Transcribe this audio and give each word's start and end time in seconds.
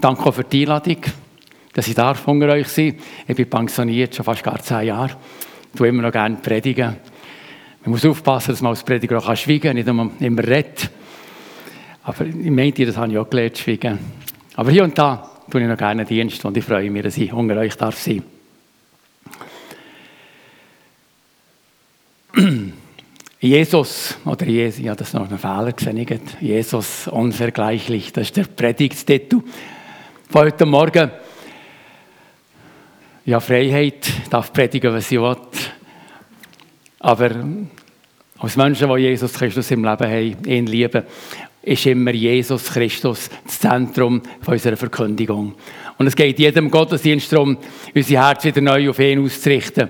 Danke 0.00 0.26
auch 0.26 0.34
für 0.34 0.44
die 0.44 0.62
Einladung, 0.62 0.98
dass 1.72 1.88
ich 1.88 1.94
darf 1.94 2.26
unter 2.28 2.48
euch 2.48 2.68
sein 2.68 2.96
Ich 3.26 3.34
bin 3.34 3.50
pensioniert, 3.50 4.14
schon 4.14 4.24
fast 4.24 4.44
gar 4.44 4.62
zehn 4.62 4.86
Jahre. 4.86 5.16
Ich 5.72 5.78
tue 5.78 5.88
immer 5.88 6.02
noch 6.02 6.12
gerne 6.12 6.36
predigen. 6.36 6.96
Man 7.82 7.90
muss 7.90 8.04
aufpassen, 8.04 8.52
dass 8.52 8.62
man 8.62 8.70
als 8.70 8.84
Prediger 8.84 9.18
auch 9.18 9.36
schweigen 9.36 9.60
kann, 9.60 9.74
nicht 9.74 9.88
nur 9.88 10.12
immer 10.20 10.46
redet. 10.46 10.88
Aber 12.04 12.24
ich 12.26 12.50
meinte, 12.50 12.86
das 12.86 12.96
habe 12.96 13.10
ich 13.10 13.18
auch 13.18 13.28
gelernt, 13.28 13.58
schweigen. 13.58 13.98
Aber 14.54 14.70
hier 14.70 14.84
und 14.84 14.96
da 14.96 15.30
tue 15.50 15.62
ich 15.62 15.68
noch 15.68 15.76
gerne 15.76 16.04
Dienst 16.04 16.44
und 16.44 16.56
ich 16.56 16.64
freue 16.64 16.90
mich, 16.90 17.02
dass 17.02 17.16
ich 17.16 17.32
unter 17.32 17.56
euch 17.56 17.76
darf 17.76 17.98
sein 17.98 18.22
Jesus, 23.40 24.16
oder 24.24 24.46
Jesus, 24.46 24.80
ja, 24.80 24.94
das 24.94 25.08
ist 25.08 25.14
noch 25.14 25.28
ein 25.28 25.38
Fehler 25.38 25.72
gesehen, 25.72 26.20
Jesus 26.40 27.08
unvergleichlich, 27.08 28.12
das 28.12 28.28
ist 28.28 28.36
der 28.36 28.44
Predigtstitel 28.44 29.42
von 30.30 30.42
heute 30.42 30.66
Morgen. 30.66 31.10
Ja, 33.24 33.40
Freiheit, 33.40 34.12
darf 34.30 34.52
predigen, 34.52 34.92
was 34.92 35.10
ich 35.10 35.18
will. 35.18 35.36
Aber 37.00 37.30
als 38.38 38.56
Menschen, 38.56 38.88
die 38.88 39.00
Jesus 39.00 39.32
Christus 39.32 39.70
im 39.70 39.84
Leben 39.84 40.06
haben, 40.06 40.44
ihn 40.46 40.66
lieben, 40.66 41.02
ist 41.62 41.86
immer 41.86 42.12
Jesus 42.12 42.64
Christus 42.72 43.30
das 43.44 43.58
Zentrum 43.58 44.22
unserer 44.46 44.76
Verkündigung. 44.76 45.54
Und 45.96 46.06
es 46.06 46.16
geht 46.16 46.38
jedem 46.38 46.70
Gottesdienst 46.70 47.32
darum, 47.32 47.58
unser 47.94 48.26
Herz 48.26 48.44
wieder 48.44 48.60
neu 48.60 48.90
auf 48.90 48.98
ihn 48.98 49.24
auszurichten 49.24 49.88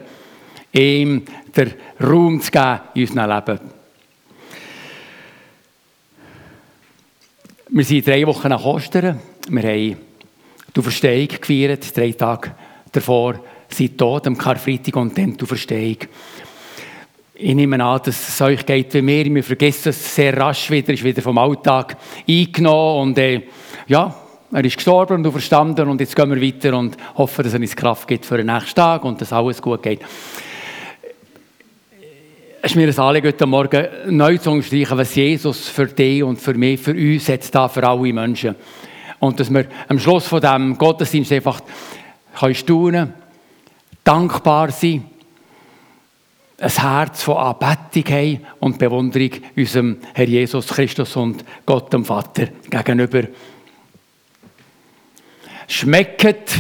ihm 0.71 1.25
den 1.57 1.75
Raum 2.01 2.41
zu 2.43 2.51
geben 2.51 2.81
in 2.95 3.03
unserem 3.03 3.31
Leben. 3.31 3.61
Wir 7.71 7.85
sind 7.85 8.07
drei 8.07 8.27
Wochen 8.27 8.49
nach 8.49 8.65
Ostern. 8.65 9.21
Wir 9.49 9.63
haben 9.63 10.08
die 10.77 10.83
Verstehung 10.83 11.29
gefeiert, 11.29 11.97
drei 11.97 12.13
Tage 12.13 12.53
davor 12.93 13.41
sind 13.69 13.99
tot, 13.99 14.27
am 14.27 14.37
Karfreitag 14.37 14.97
und 14.97 15.17
dann 15.17 15.37
die 15.37 15.47
Verstehung. 15.47 15.99
Ich 17.35 17.55
nehme 17.55 17.83
an, 17.85 18.01
dass 18.05 18.29
es 18.29 18.41
euch 18.41 18.67
geht 18.67 18.93
wie 18.95 19.03
mir. 19.03 19.25
Wir 19.27 19.45
vergessen 19.45 19.91
es 19.91 20.15
sehr 20.15 20.37
rasch 20.37 20.71
wieder, 20.71 20.93
ist 20.93 21.05
wieder 21.05 21.23
vom 21.23 21.39
Alltag 21.39 21.97
eingenommen 22.29 23.11
und 23.11 23.19
äh, 23.19 23.43
ja, 23.87 24.15
er 24.51 24.65
ist 24.65 24.77
gestorben 24.77 25.25
und 25.25 25.31
verstanden 25.31 25.89
und 25.89 26.01
jetzt 26.01 26.17
gehen 26.17 26.31
wir 26.31 26.43
weiter 26.43 26.77
und 26.77 26.97
hoffen, 27.17 27.45
dass 27.45 27.55
er 27.55 27.61
uns 27.61 27.77
Kraft 27.77 28.09
gibt 28.09 28.25
für 28.25 28.39
den 28.39 28.47
nächsten 28.47 28.75
Tag 28.75 29.05
und 29.05 29.21
dass 29.21 29.33
alles 29.33 29.61
gut 29.61 29.83
geht. 29.83 30.01
Es 32.61 32.73
ist 32.73 32.77
mir 32.77 32.89
ein 32.89 32.99
Anliegen, 32.99 33.29
heute 33.29 33.47
Morgen 33.47 33.87
neu 34.09 34.37
zu 34.39 34.51
unterstreichen, 34.51 34.99
was 34.99 35.15
Jesus 35.15 35.69
für 35.69 35.87
dich 35.87 36.25
und 36.25 36.41
für 36.41 36.55
mich, 36.55 36.81
für 36.81 36.93
uns 36.93 37.29
jetzt 37.29 37.55
da, 37.55 37.69
für 37.69 37.87
alle 37.87 38.13
Menschen. 38.13 38.57
Und 39.21 39.41
dass 39.41 39.53
wir 39.53 39.67
am 39.89 39.99
Schluss 39.99 40.27
von 40.27 40.41
diesem 40.41 40.79
Gottesdienst 40.79 41.33
einfach 41.33 41.61
können 42.39 42.55
staunen, 42.55 43.15
dankbar 44.05 44.71
sein, 44.71 45.05
ein 46.61 46.71
Herz 46.71 47.23
von 47.23 47.37
Anbetung 47.37 48.13
haben 48.13 48.41
und 48.59 48.79
Bewunderung 48.79 49.31
unserem 49.57 49.99
Herr 50.13 50.27
Jesus 50.27 50.67
Christus 50.69 51.15
und 51.15 51.45
Gott 51.65 51.93
dem 51.93 52.05
Vater 52.05 52.49
gegenüber. 52.69 53.25
Schmecket 55.69 56.51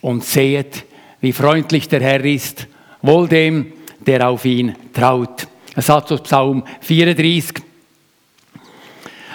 und 0.00 0.24
sehet, 0.24 0.84
wie 1.20 1.32
freundlich 1.32 1.88
der 1.88 2.00
Herr 2.00 2.24
ist, 2.24 2.66
wohl 3.02 3.28
dem, 3.28 3.72
der 4.06 4.28
auf 4.28 4.44
ihn 4.44 4.74
traut. 4.92 5.46
Ein 5.74 5.82
Satz 5.82 6.12
aus 6.12 6.22
Psalm 6.22 6.64
34. 6.80 7.62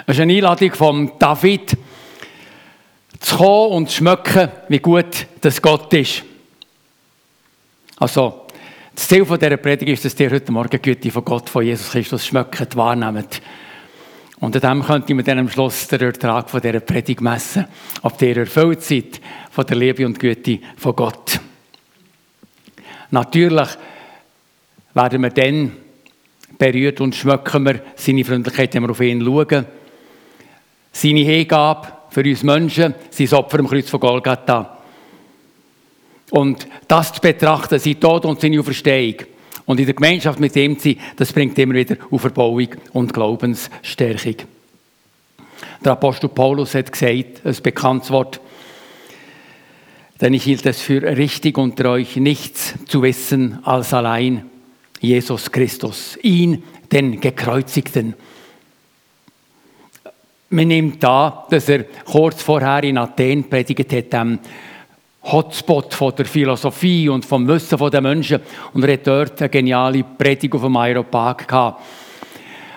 Es 0.06 0.16
ist 0.16 0.20
eine 0.20 0.32
Einladung 0.32 0.72
von 0.72 1.12
David, 1.18 1.76
zu 3.20 3.36
kommen 3.36 3.72
und 3.72 3.90
zu 3.90 3.96
schmecken, 3.96 4.48
wie 4.68 4.78
gut 4.78 5.26
das 5.40 5.62
Gott 5.62 5.92
ist. 5.94 6.24
Also, 7.96 8.46
das 8.94 9.08
Ziel 9.08 9.24
dieser 9.24 9.56
Predigt 9.58 9.90
ist, 9.90 10.04
dass 10.04 10.18
ihr 10.18 10.30
heute 10.30 10.50
Morgen 10.50 10.70
die 10.70 10.78
Güte 10.78 11.10
von 11.10 11.24
Gott, 11.24 11.48
von 11.48 11.64
Jesus 11.64 11.90
Christus 11.90 12.26
schmeckt, 12.26 12.74
wahrnehmt. 12.76 13.40
Und 14.40 14.56
an 14.56 14.78
dem 14.78 14.86
könnte 14.86 15.14
man 15.14 15.24
dann 15.24 15.38
am 15.38 15.50
Schluss 15.50 15.86
den 15.86 16.00
Ertrag 16.00 16.48
von 16.48 16.62
dieser 16.62 16.80
Predigt 16.80 17.20
messen, 17.20 17.66
ob 18.02 18.20
ihr 18.22 18.38
erfüllt 18.38 18.82
seid 18.82 19.20
von 19.50 19.66
der 19.66 19.76
Liebe 19.76 20.06
und 20.06 20.18
Güte 20.18 20.60
von 20.78 20.96
Gott. 20.96 21.38
Natürlich 23.10 23.68
werden 24.94 25.22
wir 25.22 25.30
dann 25.30 25.72
berührt 26.58 27.00
und 27.00 27.14
schmecken 27.14 27.64
wir 27.66 27.80
seine 27.96 28.24
Freundlichkeit, 28.24 28.74
wenn 28.74 28.84
wir 28.84 28.90
auf 28.90 29.00
ihn 29.00 29.22
schauen. 29.22 29.66
Seine 30.92 31.20
Hingabe 31.20 31.99
für 32.10 32.22
uns 32.22 32.42
Menschen, 32.42 32.94
sein 33.10 33.32
Opfer 33.32 33.60
am 33.60 33.68
Kreuz 33.68 33.88
von 33.88 34.00
Golgatha. 34.00 34.78
Und 36.30 36.66
das 36.86 37.12
zu 37.12 37.20
betrachten, 37.20 37.78
sein 37.78 38.00
Tod 38.00 38.24
und 38.24 38.40
seine 38.40 38.60
Auferstehung 38.60 39.16
und 39.66 39.80
in 39.80 39.86
der 39.86 39.94
Gemeinschaft 39.94 40.40
mit 40.40 40.54
ihm 40.56 40.78
zu 40.78 40.90
sein, 40.90 40.98
das 41.16 41.32
bringt 41.32 41.58
immer 41.58 41.74
wieder 41.74 41.96
Auferbauung 42.10 42.68
und 42.92 43.12
Glaubensstärkung. 43.12 44.36
Der 45.84 45.92
Apostel 45.92 46.28
Paulus 46.28 46.74
hat 46.74 46.92
gesagt, 46.92 47.44
ein 47.44 47.56
bekanntes 47.62 48.10
Wort, 48.10 48.40
denn 50.20 50.34
ich 50.34 50.44
hielt 50.44 50.66
es 50.66 50.80
für 50.80 51.02
richtig 51.02 51.56
unter 51.56 51.90
euch 51.90 52.16
nichts 52.16 52.74
zu 52.86 53.02
wissen 53.02 53.58
als 53.64 53.94
allein 53.94 54.50
Jesus 55.00 55.50
Christus, 55.50 56.18
ihn, 56.22 56.62
den 56.92 57.20
Gekreuzigten. 57.20 58.14
Man 60.52 60.66
nimmt 60.66 61.00
da, 61.00 61.46
dass 61.48 61.68
er 61.68 61.84
kurz 62.04 62.42
vorher 62.42 62.82
in 62.82 62.98
Athen 62.98 63.48
predigt 63.48 63.92
hat, 63.92 64.12
dem 64.12 64.40
Hotspot 65.22 65.94
von 65.94 66.12
der 66.16 66.24
Philosophie 66.24 67.08
und 67.08 67.24
vom 67.24 67.46
Wissen 67.46 67.78
der 67.88 68.00
Menschen. 68.00 68.40
Und 68.72 68.84
er 68.84 68.94
hat 68.94 69.06
dort 69.06 69.40
eine 69.40 69.48
geniale 69.48 70.02
Predigt 70.02 70.52
auf 70.52 70.62
dem 70.62 70.76
Aeropag 70.76 71.46
gehabt. 71.46 71.82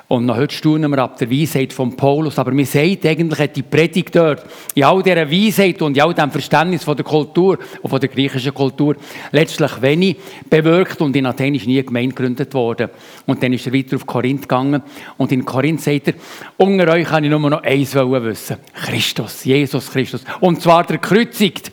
Und 0.10 0.26
noch 0.26 0.36
heute 0.36 0.54
staunen 0.54 0.92
wir 0.92 1.00
ab 1.00 1.18
der 1.18 1.32
Weisheit 1.32 1.72
von 1.72 1.96
Paulus. 1.96 2.38
Aber 2.38 2.52
mir 2.52 2.66
sagt 2.66 3.06
eigentlich, 3.06 3.40
hat 3.40 3.56
die 3.56 3.64
Predigt 3.64 4.16
dort, 4.16 4.46
in 4.76 4.84
all 4.84 5.02
dieser 5.02 5.30
Weisheit 5.30 5.82
und 5.82 5.96
in 5.96 6.04
all 6.04 6.14
diesem 6.14 6.30
Verständnis 6.30 6.84
von 6.84 6.96
der 6.96 7.06
Kultur 7.06 7.58
und 7.82 7.90
von 7.90 8.00
der 8.00 8.10
griechischen 8.10 8.54
Kultur, 8.54 8.96
letztlich 9.32 9.82
wenig 9.82 10.18
bewirkt 10.50 11.02
und 11.02 11.16
in 11.16 11.26
Athen 11.26 11.56
ist 11.56 11.66
nie 11.66 11.78
eine 11.78 11.86
Gemeinde 11.86 12.16
gegründet 12.16 12.54
worden. 12.54 12.90
Und 13.26 13.42
dann 13.42 13.54
ist 13.54 13.66
er 13.66 13.74
weiter 13.74 13.96
auf 13.96 14.06
Korinth 14.06 14.44
gegangen. 14.44 14.84
Und 15.18 15.32
in 15.32 15.46
Korinth 15.46 15.82
sagt 15.82 16.10
er, 16.10 16.14
unter 16.58 16.90
euch 16.90 17.08
kann 17.08 17.24
ich 17.24 17.30
nur 17.30 17.40
noch 17.40 17.64
eins 17.64 17.96
wissen. 17.96 18.58
Christus, 18.74 19.46
Jesus 19.46 19.90
Christus. 19.90 20.26
Und 20.42 20.62
zwar 20.62 20.84
der 20.84 20.98
Kreuzigt. 20.98 21.72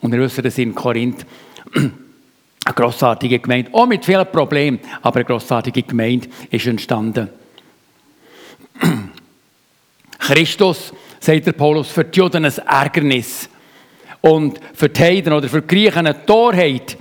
Und 0.00 0.12
wir 0.12 0.20
wissen, 0.20 0.44
dass 0.44 0.58
in 0.58 0.74
Korinth 0.74 1.24
eine 1.74 2.74
grossartige 2.74 3.38
Gemeinde, 3.38 3.72
auch 3.72 3.86
mit 3.86 4.04
vielen 4.04 4.26
Problemen, 4.26 4.78
aber 5.00 5.16
eine 5.16 5.24
grossartige 5.24 5.82
Gemeinde 5.82 6.28
ist 6.50 6.66
entstanden. 6.66 7.28
Christus, 10.18 10.92
sagt 11.20 11.46
der 11.46 11.52
Paulus, 11.52 11.88
für 11.88 12.04
die 12.04 12.18
Juden 12.18 12.44
ein 12.44 12.58
Ärgernis 12.66 13.48
und 14.20 14.58
für 14.74 14.88
die 14.88 15.02
Heiden 15.02 15.32
oder 15.32 15.48
für 15.48 15.62
die 15.62 15.68
Griechen 15.68 16.06
eine 16.06 16.26
Torheit. 16.26 16.96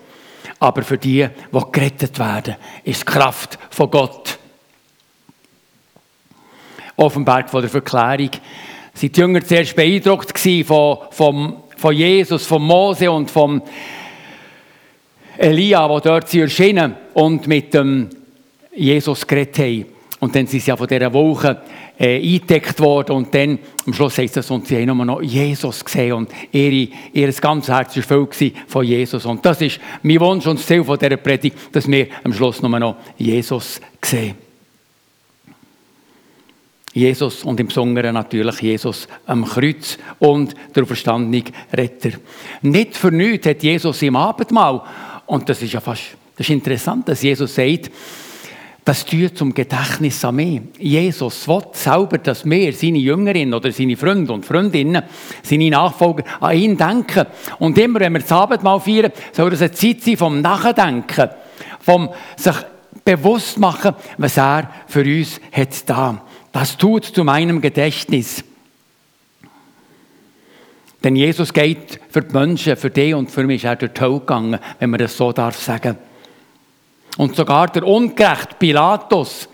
Aber 0.60 0.84
für 0.84 0.98
die, 0.98 1.28
die 1.52 1.72
gerettet 1.72 2.18
werden, 2.18 2.56
ist 2.84 3.02
die 3.02 3.06
Kraft 3.06 3.60
von 3.70 3.92
Gott. 3.92 4.38
Auf 6.96 7.14
dem 7.14 7.26
Berg 7.26 7.50
von 7.50 7.62
der 7.62 7.70
Verklärung 7.70 8.30
sind 8.94 9.16
die 9.16 9.20
Jünger 9.20 9.44
zuerst 9.44 9.76
beeindruckt 9.76 10.38
von, 10.66 10.98
von, 11.12 11.58
von 11.76 11.96
Jesus, 11.96 12.46
von 12.46 12.62
Mose 12.62 13.12
und 13.12 13.30
von 13.30 13.62
Elia, 15.38 15.88
die 15.88 16.04
dort 16.04 16.34
erschienen 16.34 16.96
und 17.14 17.48
mit 17.48 17.74
dem 17.74 18.10
Jesus 18.74 19.28
geredet 19.28 19.60
haben. 19.60 19.95
Und 20.26 20.36
dann 20.36 20.48
sind 20.48 20.60
sie 20.60 20.70
ja 20.70 20.76
von 20.76 20.88
dieser 20.88 21.14
Woche 21.14 21.62
äh, 22.00 22.16
eingedeckt 22.16 22.80
worden 22.80 23.12
und 23.12 23.36
dann 23.36 23.60
am 23.86 23.94
Schluss 23.94 24.18
heißt 24.18 24.38
es, 24.38 24.50
und 24.50 24.66
sie 24.66 24.76
haben 24.76 24.98
nur 24.98 25.06
noch 25.06 25.22
Jesus 25.22 25.86
gesehen 25.86 26.14
und 26.14 26.32
ihre, 26.52 26.92
ihr 27.14 27.32
ganzes 27.34 27.72
Herz 27.72 27.96
war 27.96 28.02
voll 28.02 28.28
von 28.66 28.84
Jesus. 28.84 29.24
Und 29.28 29.46
das 29.46 29.62
ist 29.62 29.80
mein 30.02 30.20
Wunsch 30.20 30.48
und 30.48 30.58
das 30.58 30.66
Ziel 30.66 30.84
von 30.84 30.98
dieser 30.98 31.18
Predigt, 31.18 31.56
dass 31.72 31.88
wir 31.88 32.08
am 32.24 32.34
Schluss 32.34 32.60
nur 32.60 32.80
noch 32.80 32.96
Jesus 33.20 33.80
sehen. 34.04 34.34
Jesus 36.92 37.44
und 37.44 37.60
im 37.60 37.68
Besonderen 37.68 38.16
natürlich 38.16 38.62
Jesus 38.62 39.08
am 39.28 39.46
Kreuz 39.46 40.00
und 40.18 40.56
der 40.76 40.88
verstandene 40.88 41.44
Retter. 41.72 42.18
Nicht 42.64 42.98
für 42.98 43.12
nichts 43.12 43.46
hat 43.46 43.62
Jesus 43.62 44.02
im 44.02 44.16
Abendmahl, 44.16 44.82
und 45.28 45.48
das 45.48 45.62
ist 45.62 45.74
ja 45.74 45.82
fast 45.82 46.18
das 46.36 46.50
ist 46.50 46.54
interessant, 46.54 47.08
dass 47.08 47.22
Jesus 47.22 47.56
sagt, 47.56 47.92
das 48.86 49.04
tut 49.04 49.36
zum 49.36 49.52
Gedächtnis 49.52 50.24
an 50.24 50.36
mich. 50.36 50.62
Jesus 50.78 51.48
will 51.48 51.64
selber, 51.72 52.20
dass 52.20 52.46
wir, 52.46 52.72
seine 52.72 53.00
Jüngerinnen 53.00 53.56
oder 53.56 53.72
seine 53.72 53.98
Freunde 53.98 54.32
und 54.32 54.46
Freundinnen, 54.46 55.02
seine 55.42 55.72
Nachfolger, 55.72 56.24
an 56.40 56.56
ihn 56.56 56.78
denken. 56.78 57.26
Und 57.58 57.80
immer, 57.80 58.00
wenn 58.00 58.14
wir 58.14 58.20
das 58.20 58.32
Abendmahl 58.32 58.80
feiern, 58.80 59.12
soll 59.32 59.50
das 59.50 59.64
eine 59.64 59.72
Zeit 59.72 60.04
sein 60.04 60.18
vom 60.18 60.40
Nachdenken, 60.40 61.30
vom 61.80 62.10
sich 62.38 62.56
bewusst 63.04 63.58
machen, 63.58 63.96
was 64.20 64.38
er 64.38 64.70
für 64.86 65.02
uns 65.02 65.42
hat 65.52 65.90
da. 65.90 66.22
Das 66.52 66.78
tut 66.78 67.06
zu 67.06 67.24
meinem 67.24 67.62
Gedächtnis. 67.62 68.44
Denn 71.04 71.16
Jesus 71.16 71.52
geht 71.54 72.00
für 72.10 72.22
die 72.22 72.34
Menschen, 72.34 72.78
für 72.78 72.92
dich 72.92 73.16
und 73.16 73.32
für 73.32 73.46
mich 73.46 73.64
ist 73.64 73.68
er 73.68 73.76
durch 73.78 73.94
die 73.94 74.02
Hölle 74.02 74.20
gegangen, 74.20 74.60
wenn 74.78 74.92
man 74.92 75.00
das 75.00 75.18
so 75.18 75.32
darf 75.32 75.60
sagen. 75.60 75.98
Und 77.18 77.36
sogar 77.36 77.68
der 77.68 77.84
ungerechte 77.84 78.56
Pilatus 78.60 79.48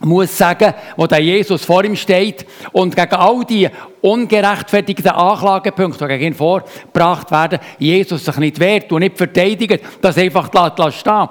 muss 0.00 0.36
sagen, 0.36 0.74
wo 0.96 1.06
der 1.06 1.20
Jesus 1.20 1.64
vor 1.64 1.84
ihm 1.84 1.94
steht 1.94 2.46
und 2.72 2.96
gegen 2.96 3.14
all 3.14 3.44
die 3.44 3.68
ungerechtfertigten 4.00 5.10
Anklagepunkte, 5.10 6.06
die 6.06 6.14
gegen 6.14 6.32
ihn 6.32 6.34
vorgebracht 6.34 7.30
werden, 7.30 7.60
Jesus 7.78 8.24
sich 8.24 8.36
nicht 8.36 8.58
wehrt 8.58 8.90
und 8.92 9.00
nicht 9.00 9.16
verteidigt, 9.16 9.80
das 10.00 10.18
einfach 10.18 10.50
stehen. 10.92 11.28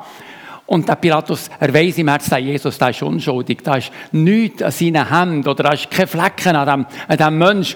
Und 0.68 0.88
der 0.88 0.96
Pilatus, 0.96 1.50
er 1.60 1.74
weiss 1.74 1.98
im 1.98 2.08
Herzen, 2.08 2.30
der 2.30 2.40
Jesus, 2.40 2.78
der 2.78 2.92
ist 2.92 3.04
unschuldig, 3.04 3.60
da 3.62 3.76
ist 3.76 3.92
nichts 4.14 4.62
an 4.62 4.72
seinen 4.72 5.10
Händen 5.10 5.50
oder 5.50 5.64
da 5.64 5.74
ist 5.74 5.92
kein 5.92 6.08
Flecken 6.08 6.56
an 6.56 6.68
dem, 6.68 6.86
an 7.10 7.18
dem 7.18 7.38
Mensch. 7.38 7.76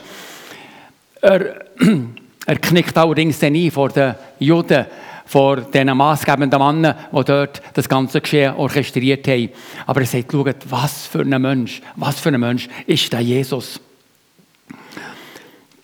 Er, 1.21 1.55
er 2.45 2.59
knickt 2.59 2.97
allerdings 2.97 3.39
dann 3.39 3.53
ein 3.53 3.69
vor 3.69 3.89
den 3.89 4.15
Juden, 4.39 4.85
vor 5.25 5.61
diesen 5.61 5.97
maßgebenden 5.97 6.59
Männern, 6.59 6.95
die 7.11 7.23
dort 7.23 7.61
das 7.73 7.89
ganze 7.89 8.21
Geschehen 8.21 8.55
orchestriert 8.55 9.27
haben. 9.27 9.49
Aber 9.85 10.01
er 10.01 10.07
sagt, 10.07 10.31
schaut, 10.31 10.55
was 10.69 11.07
für 11.07 11.21
ein 11.21 11.41
Mensch, 11.41 11.81
was 11.95 12.19
für 12.19 12.29
ein 12.29 12.39
Mensch 12.39 12.67
ist 12.85 13.11
der 13.11 13.21
Jesus. 13.21 13.79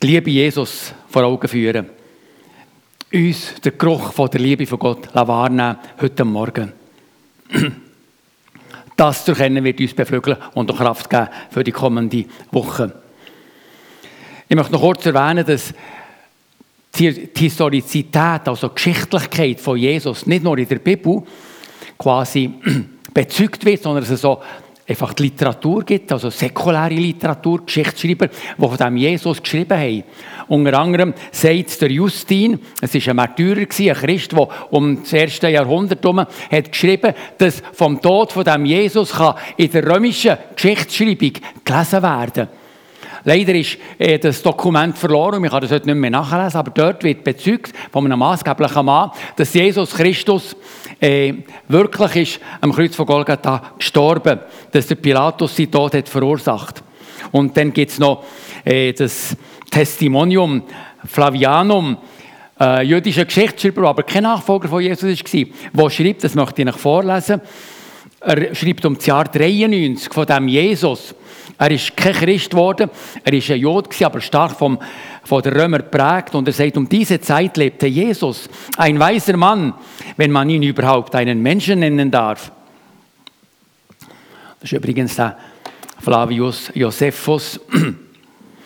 Die 0.02 0.08
Liebe 0.08 0.32
Jesus 0.32 0.94
vor 1.10 1.24
Augen 1.24 1.48
führen. 1.48 1.90
Uns 3.14 3.56
den 3.64 3.78
Geruch 3.78 4.14
von 4.14 4.30
der 4.30 4.40
Liebe 4.40 4.66
von 4.66 4.80
Gott 4.80 5.14
wahrnehmen, 5.14 5.78
heute 6.00 6.26
Morgen. 6.26 6.74
Das 8.98 9.26
zu 9.26 9.32
erkennen 9.32 9.64
wird 9.64 9.80
uns 9.80 9.96
beflügeln 9.96 10.38
und 10.54 10.70
auch 10.70 10.78
Kraft 10.78 11.10
geben 11.10 11.28
für 11.50 11.64
die 11.64 11.72
kommende 11.72 12.26
Woche. 12.52 12.94
Ich 14.48 14.56
möchte 14.56 14.74
noch 14.74 14.82
kurz 14.82 15.04
erwähnen, 15.08 15.44
dass 15.44 15.74
die 16.98 17.30
Historizität, 17.38 18.48
also 18.48 18.68
die 18.68 18.76
Geschichtlichkeit 18.76 19.60
von 19.60 19.78
Jesus, 19.78 20.26
nicht 20.26 20.44
nur 20.44 20.58
in 20.58 20.68
der 20.68 20.80
Bibel 20.80 21.24
quasi 21.98 22.52
bezeugt 23.14 23.64
wird, 23.66 23.82
sondern 23.82 24.04
dass 24.04 24.12
es 24.12 24.22
so 24.22 24.42
einfach 24.92 25.14
die 25.14 25.24
Literatur 25.24 25.84
gibt, 25.84 26.12
also 26.12 26.30
säkuläre 26.30 26.94
Literatur, 26.94 27.66
Geschichtsschreiber, 27.66 28.28
die 28.28 28.68
von 28.68 28.78
dem 28.78 28.98
Jesus 28.98 29.42
geschrieben 29.42 29.78
haben. 29.78 30.04
Unter 30.48 30.80
anderem 30.80 31.14
sagt 31.32 31.82
der 31.82 31.92
Justin, 31.92 32.60
es 32.82 32.94
war 32.94 33.10
ein 33.10 33.16
Märtyrer, 33.16 33.62
ein 33.62 33.68
Christ, 33.68 34.34
der 34.34 34.48
um 34.72 35.02
das 35.02 35.14
erste 35.14 35.50
Jahrhundert 35.50 36.04
herum 36.04 36.20
hat 36.20 36.72
geschrieben, 36.72 37.14
dass 37.38 37.64
vom 37.74 38.02
Tod 38.02 38.34
von 38.34 38.44
dem 38.44 38.66
Jesus 38.66 39.14
kann 39.14 39.36
in 39.56 39.72
der 39.72 39.88
römischen 39.88 40.38
Geschichtsschreibung 40.56 41.34
gelesen 41.64 42.04
werden 42.04 42.48
kann. 42.48 42.61
Leider 43.24 43.54
ist 43.54 43.78
äh, 43.98 44.18
das 44.18 44.42
Dokument 44.42 44.98
verloren, 44.98 45.44
ich 45.44 45.52
kann 45.52 45.62
das 45.62 45.72
heute 45.72 45.86
nicht 45.86 45.96
mehr 45.96 46.10
nachlesen, 46.10 46.58
aber 46.58 46.72
dort 46.72 47.04
wird 47.04 47.24
bezeugt 47.24 47.74
von 47.92 48.06
einem 48.06 48.20
maßgeblichen 48.20 48.86
Mann, 48.86 49.12
dass 49.36 49.54
Jesus 49.54 49.94
Christus 49.94 50.56
äh, 51.00 51.34
wirklich 51.68 52.16
ist 52.16 52.40
am 52.62 52.72
Kreuz 52.72 52.96
von 52.96 53.06
Golgatha 53.06 53.74
gestorben, 53.78 54.40
dass 54.72 54.88
der 54.88 54.96
Pilatus 54.96 55.56
seinen 55.56 55.72
Tod 55.72 55.94
hat 55.94 56.10
verursacht. 56.10 56.84
Und 57.32 57.56
dann 57.56 57.72
gibt 57.74 57.92
es 57.92 58.00
noch 58.00 58.24
äh, 58.66 58.94
das 58.94 59.36
Testimonium 59.70 60.64
Flavianum, 61.06 61.98
äh, 62.60 62.84
jüdischer 62.84 63.26
Geschichtsschreiber, 63.26 63.90
aber 63.90 64.04
kein 64.04 64.24
Nachfolger 64.24 64.68
von 64.68 64.82
Jesus 64.82 65.04
war, 65.04 65.46
der 65.74 65.90
schreibt, 65.90 66.24
das 66.24 66.36
möchte 66.36 66.62
ich 66.62 66.68
Ihnen 66.68 66.74
vorlesen, 66.74 67.42
er 68.22 68.54
schreibt 68.54 68.86
um 68.86 68.96
das 68.96 69.06
Jahr 69.06 69.26
93 69.26 70.14
von 70.14 70.26
dem 70.26 70.48
Jesus, 70.48 71.16
er 71.58 71.72
ist 71.72 71.96
kein 71.96 72.14
Christ 72.14 72.52
geworden, 72.52 72.90
er 73.24 73.34
ist 73.34 73.50
ein 73.52 73.60
Jod, 73.60 74.02
aber 74.02 74.22
stark 74.22 74.52
vom, 74.52 74.80
von 75.24 75.42
den 75.42 75.54
Römern 75.54 75.82
geprägt. 75.82 76.34
Und 76.34 76.48
er 76.48 76.54
sagt, 76.54 76.78
um 76.78 76.88
diese 76.88 77.20
Zeit 77.22 77.58
lebte 77.58 77.88
Jesus, 77.88 78.50
ein 78.78 79.00
weiser 79.00 79.38
Mann, 79.38 79.74
wenn 80.18 80.32
man 80.32 80.50
ihn 80.50 80.64
überhaupt 80.64 81.14
einen 81.16 81.42
Menschen 81.42 81.80
nennen 81.80 82.10
darf. 82.10 82.52
Das 84.60 84.72
ist 84.72 84.74
übrigens 84.74 85.16
der 85.16 85.38
Flavius 86.00 86.72
Josephus. 86.74 87.60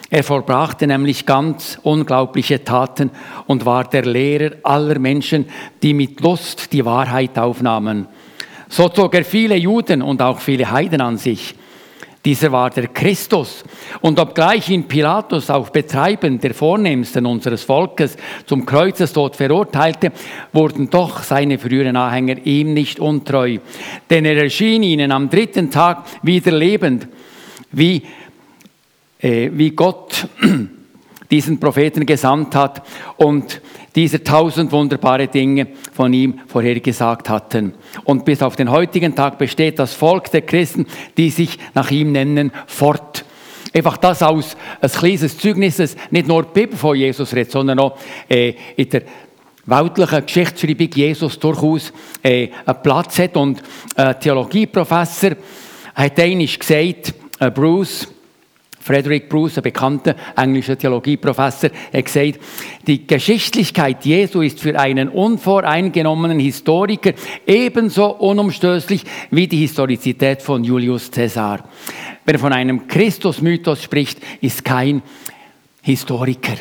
Er 0.10 0.24
vollbrachte 0.24 0.88
nämlich 0.88 1.26
ganz 1.26 1.80
unglaubliche 1.82 2.64
Taten 2.64 3.10
und 3.48 3.66
war 3.66 3.86
der 3.86 4.06
Lehrer 4.06 4.56
aller 4.64 5.00
Menschen, 5.00 5.46
die 5.82 5.94
mit 5.94 6.22
Lust 6.22 6.72
die 6.72 6.86
Wahrheit 6.86 7.38
aufnahmen. 7.38 8.08
So 8.76 8.90
zog 8.90 9.16
er 9.16 9.24
viele 9.24 9.56
Juden 9.56 10.02
und 10.02 10.22
auch 10.22 10.42
viele 10.42 10.70
Heiden 10.70 11.00
an 11.00 11.16
sich. 11.16 11.56
Dieser 12.26 12.52
war 12.52 12.70
der 12.72 12.90
Christus. 12.90 13.64
Und 14.02 14.20
obgleich 14.20 14.70
ihn 14.70 14.84
Pilatus 14.84 15.50
auf 15.50 15.72
Betreiben 15.72 16.42
der 16.42 16.54
Vornehmsten 16.54 17.26
unseres 17.26 17.64
Volkes 17.64 18.18
zum 18.46 18.66
Kreuzestod 18.66 19.38
verurteilte, 19.38 20.12
wurden 20.52 20.90
doch 20.90 21.24
seine 21.24 21.58
früheren 21.58 21.96
Anhänger 21.96 22.46
ihm 22.46 22.74
nicht 22.74 23.00
untreu. 23.00 23.60
Denn 24.10 24.26
er 24.26 24.44
erschien 24.44 24.84
ihnen 24.84 25.14
am 25.14 25.30
dritten 25.30 25.72
Tag 25.72 26.04
wieder 26.22 26.52
lebend, 26.52 27.08
wie, 27.72 28.04
äh, 29.22 29.52
wie 29.54 29.72
Gott 29.72 30.28
diesen 31.32 31.60
Propheten 31.60 32.06
gesandt 32.06 32.56
hat 32.56 32.82
und 33.18 33.62
dieser 33.96 34.24
tausend 34.24 34.72
wunderbare 34.72 35.28
Dinge 35.28 35.68
von 35.94 36.12
ihm 36.14 36.40
vorhergesagt 36.48 37.30
hatten. 37.30 37.74
Und 38.04 38.26
bis 38.26 38.42
auf 38.42 38.56
den 38.56 38.70
heutigen 38.70 39.16
Tag 39.16 39.38
besteht 39.38 39.80
das 39.80 39.94
Volk 39.94 40.30
der 40.32 40.42
Christen, 40.42 40.86
die 41.18 41.30
sich 41.30 41.58
nach 41.74 41.92
ihm 41.92 42.12
nennen, 42.12 42.52
fort. 42.68 43.26
Einfach 43.74 43.98
das 43.98 44.24
aus 44.24 44.56
ein 44.80 44.90
kleines 44.90 45.38
Zeugnis, 45.38 45.98
nicht 46.10 46.28
nur 46.28 46.44
die 46.44 46.62
Bibel 46.62 46.78
von 46.78 46.96
Jesus 46.96 47.34
redet, 47.34 47.52
sondern 47.52 47.80
auch 47.80 47.98
äh, 48.30 48.54
in 48.76 48.90
der 48.90 49.04
weltlichen 49.66 50.26
Geschichtsschreibung 50.26 50.90
Jesus 50.94 51.40
durchaus 51.40 51.92
äh, 52.24 52.50
einen 52.66 52.82
Platz 52.82 53.20
hat. 53.20 53.36
Und 53.36 53.62
ein 53.96 54.20
Theologieprofessor 54.20 55.32
hat 55.94 56.20
einmal 56.20 56.48
gesagt, 56.48 57.14
äh, 57.40 57.52
Bruce, 57.52 58.08
Frederick 58.86 59.30
Bruce, 59.30 59.58
ein 59.58 59.64
bekannter 59.64 60.16
englischer 60.36 60.78
Theologieprofessor, 60.78 61.72
hat 61.92 62.06
gesagt, 62.06 62.40
die 62.86 63.08
Geschichtlichkeit 63.08 64.06
Jesu 64.06 64.42
ist 64.42 64.60
für 64.60 64.80
einen 64.80 65.10
unvoreingenommenen 65.10 66.38
Historiker 66.38 67.14
ebenso 67.48 68.12
unumstößlich 68.12 69.04
wie 69.32 69.48
die 69.48 69.58
Historizität 69.58 70.44
von 70.44 70.64
Julius 70.64 71.10
Caesar. 71.10 71.68
Wer 72.26 72.38
von 72.38 72.54
einem 72.54 72.88
Christusmythos 72.88 73.82
spricht, 73.82 74.20
ist 74.40 74.64
kein 74.64 75.02
Historiker. 75.82 76.54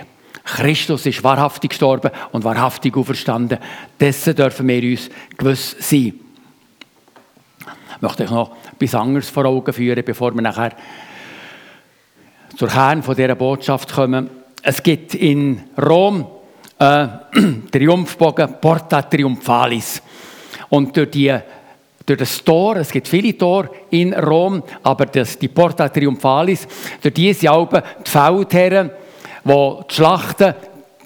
Christus 0.45 1.05
ist 1.05 1.23
wahrhaftig 1.23 1.73
gestorben 1.73 2.11
und 2.33 2.43
wahrhaftig 2.43 2.97
auferstanden. 2.97 3.59
Dessen 4.01 4.35
dürfen 4.35 4.67
wir 4.67 4.83
uns 4.83 5.11
gewiss 5.37 5.77
sein. 5.79 6.15
Ich 7.97 8.03
möchte 8.03 8.23
euch 8.25 8.31
noch 8.31 8.57
etwas 8.73 8.95
anderes 8.95 9.29
vor 9.29 9.45
Augen 9.45 9.75
führen, 9.75 10.03
bevor 10.07 10.35
wir 10.35 10.41
nachher 10.41 10.73
zur 12.57 12.69
Kern 12.69 13.03
dieser 13.03 13.35
Botschaft 13.35 13.93
kommen. 13.93 14.31
Es 14.63 14.83
gibt 14.83 15.15
in 15.15 15.61
Rom 15.81 16.27
äh, 16.79 17.07
Triumphbogen 17.71 18.61
Porta 18.61 19.03
Triumphalis. 19.03 20.03
Und 20.71 20.97
durch, 20.97 21.11
die, 21.11 21.35
durch 22.07 22.19
das 22.19 22.43
Tor, 22.43 22.77
es 22.77 22.91
gibt 22.91 23.09
viele 23.09 23.37
Tore 23.37 23.71
in 23.91 24.15
Rom, 24.15 24.63
aber 24.83 25.07
das, 25.07 25.39
die 25.39 25.49
Porta 25.49 25.89
Triumphalis, 25.89 26.67
durch 27.03 27.15
diese 27.15 27.51
Alben 27.51 27.83
die 28.05 28.11
Feldherren, 28.11 28.91
die 29.45 29.51
die 29.51 29.95
Schlachten 29.95 30.55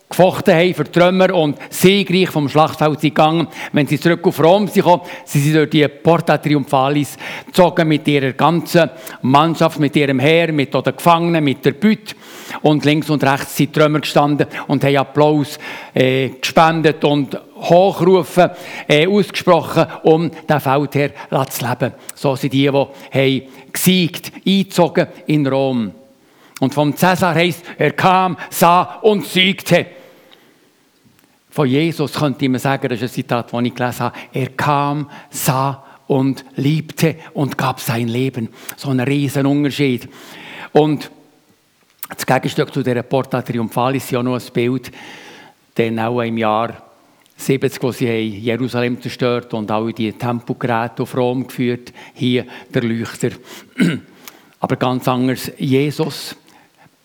gefochten 0.09 0.55
haben 0.55 0.75
für 0.75 0.91
Trümmer 0.91 1.35
und 1.35 1.59
siegreich 1.71 2.31
vom 2.31 2.49
Schlachtfeld 2.49 3.01
sind 3.01 3.15
gegangen. 3.15 3.49
Wenn 3.73 3.87
sie 3.87 4.01
zurück 4.01 4.27
auf 4.27 4.43
Rom 4.43 4.67
sind 4.67 4.85
gekommen, 4.85 5.03
sind 5.25 5.43
sie 5.43 5.53
durch 5.53 5.71
die 5.71 5.87
Porta 5.87 6.39
Triumphalis 6.39 7.17
gezogen 7.47 7.89
mit 7.89 8.09
ihrer 8.09 8.33
ganzen 8.33 8.91
Mannschaft, 9.23 9.79
mit 9.79 9.95
ihrem 9.97 10.19
Heer, 10.19 10.53
mit 10.53 10.73
den 10.73 10.83
Gefangenen, 10.83 11.45
mit 11.45 11.65
der 11.65 11.73
Bütte. 11.73 12.15
Und 12.63 12.85
links 12.85 13.11
und 13.11 13.23
rechts 13.23 13.57
sind 13.57 13.75
Trümmer 13.75 14.01
gestanden 14.01 14.47
und 14.67 14.83
haben 14.83 14.97
Applaus 14.97 15.59
äh, 15.93 16.31
gespendet 16.31 17.05
und 17.05 17.39
Hochrufen 17.57 18.51
äh, 18.87 19.07
ausgesprochen, 19.07 19.87
um 20.05 20.31
den 20.31 20.61
Feldherr 20.61 21.11
zu 21.51 21.67
leben. 21.67 21.93
So 22.15 22.37
sind 22.37 22.53
die, 22.53 22.63
die 22.63 22.71
haben 22.71 23.43
gesiegt, 23.73 24.33
eingezogen 24.47 25.09
in 25.27 25.47
Rom. 25.47 25.93
Und 26.61 26.75
vom 26.75 26.97
Cäsar 26.97 27.35
heißt, 27.35 27.63
er 27.79 27.93
kam, 27.93 28.37
sah 28.51 28.99
und 29.03 29.25
siegte. 29.27 29.87
Von 31.59 31.69
Jesus 31.69 32.13
könnte 32.13 32.49
man 32.49 32.61
sagen, 32.61 32.89
das 32.89 33.03
ist 33.03 33.11
ein 33.11 33.15
Zitat, 33.15 33.53
das 33.53 33.63
ich 33.65 33.75
gelesen 33.75 33.99
habe, 33.99 34.17
er 34.33 34.49
kam, 34.51 35.11
sah 35.29 35.83
und 36.07 36.45
liebte 36.55 37.17
und 37.35 37.59
gab 37.59 37.81
sein 37.81 38.07
Leben. 38.07 38.51
So 38.77 38.91
ein 38.91 39.01
riesen 39.01 39.45
Unterschied. 39.45 40.09
Und 40.71 41.11
das 42.15 42.25
Gegenstück 42.25 42.73
zu 42.73 42.85
dieser 42.85 43.03
Porta 43.03 43.43
Triumphalis 43.43 44.05
ist 44.05 44.13
ja 44.13 44.23
noch 44.23 44.37
ein 44.37 44.53
Bild, 44.53 44.93
denn 45.77 45.99
auch 45.99 46.21
im 46.21 46.39
Jahr 46.39 46.81
70, 47.37 47.83
wo 47.83 47.91
sie 47.91 48.07
Jerusalem 48.07 49.03
zerstört 49.03 49.53
und 49.53 49.73
auch 49.73 49.91
die 49.91 50.13
Tempogeräte 50.13 51.03
auf 51.03 51.17
Rom 51.17 51.49
geführt, 51.49 51.93
hier 52.15 52.47
der 52.73 52.85
Leuchter. 52.85 53.31
Aber 54.61 54.77
ganz 54.77 55.09
anders, 55.09 55.51
Jesus 55.59 56.37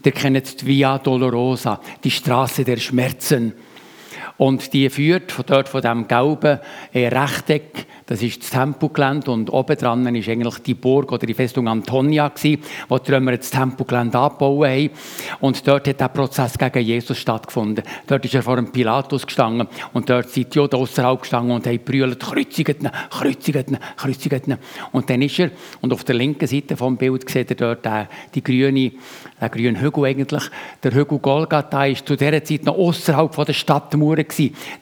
Ihr 0.05 0.11
kennt 0.11 0.61
die 0.61 0.65
Via 0.67 0.97
Dolorosa, 0.97 1.79
die 2.03 2.11
Straße 2.11 2.65
der 2.65 2.75
Schmerzen. 2.75 3.53
Und 4.37 4.73
die 4.73 4.89
führt 4.89 5.31
von 5.31 5.45
dort, 5.47 5.69
von 5.69 5.81
diesem 5.81 6.07
gelben 6.07 6.59
Rechteck, 6.93 7.85
das 8.05 8.21
ist 8.21 8.41
das 8.41 8.49
Tempelgelände 8.49 9.31
und 9.31 9.51
oben 9.51 9.77
dran 9.77 10.15
ist 10.15 10.27
eigentlich 10.27 10.57
die 10.59 10.73
Burg 10.73 11.11
oder 11.11 11.25
die 11.25 11.33
Festung 11.33 11.67
Antonia 11.67 12.31
wo 12.89 12.97
die 12.97 13.11
Römer 13.11 13.37
das 13.37 13.49
Tempelgelände 13.49 14.19
abgebaut 14.19 14.67
haben. 14.67 14.89
Und 15.39 15.65
dort 15.65 15.87
hat 15.87 15.99
der 15.99 16.09
Prozess 16.09 16.57
gegen 16.57 16.79
Jesus 16.79 17.17
stattgefunden. 17.17 17.83
Dort 18.07 18.25
ist 18.25 18.35
er 18.35 18.43
vor 18.43 18.57
dem 18.57 18.71
Pilatus 18.71 19.25
gestanden 19.25 19.67
und 19.93 20.09
dort 20.09 20.29
sind 20.29 20.53
die 20.53 20.57
Juden 20.57 20.75
außerhalb 20.75 21.21
gestanden 21.21 21.55
und 21.55 21.65
haben 21.65 21.79
brüllt, 21.79 22.19
kreuzigt 22.19 22.83
ihn, 22.83 22.89
kreuzigt 23.09 23.69
ihn, 23.69 23.77
kreuzigt 23.95 24.47
ihn. 24.47 24.57
Und 24.91 25.09
dann 25.09 25.21
ist 25.21 25.39
er, 25.39 25.51
und 25.81 25.93
auf 25.93 26.03
der 26.03 26.15
linken 26.15 26.47
Seite 26.47 26.75
vom 26.75 26.97
Bild 26.97 27.29
sieht 27.29 27.51
er 27.51 27.55
dort 27.55 27.85
den, 27.85 28.07
die 28.35 28.43
grüne, 28.43 28.91
den 29.43 29.51
grünen 29.51 29.81
Hügel 29.81 30.05
eigentlich. 30.05 30.43
Der 30.83 30.93
Hügel 30.93 31.19
Golgatha 31.19 31.85
ist 31.85 32.07
zu 32.07 32.15
dieser 32.15 32.43
Zeit 32.43 32.65
noch 32.65 32.77
außerhalb 32.77 33.45
der 33.45 33.53
Stadtmauern. 33.53 34.25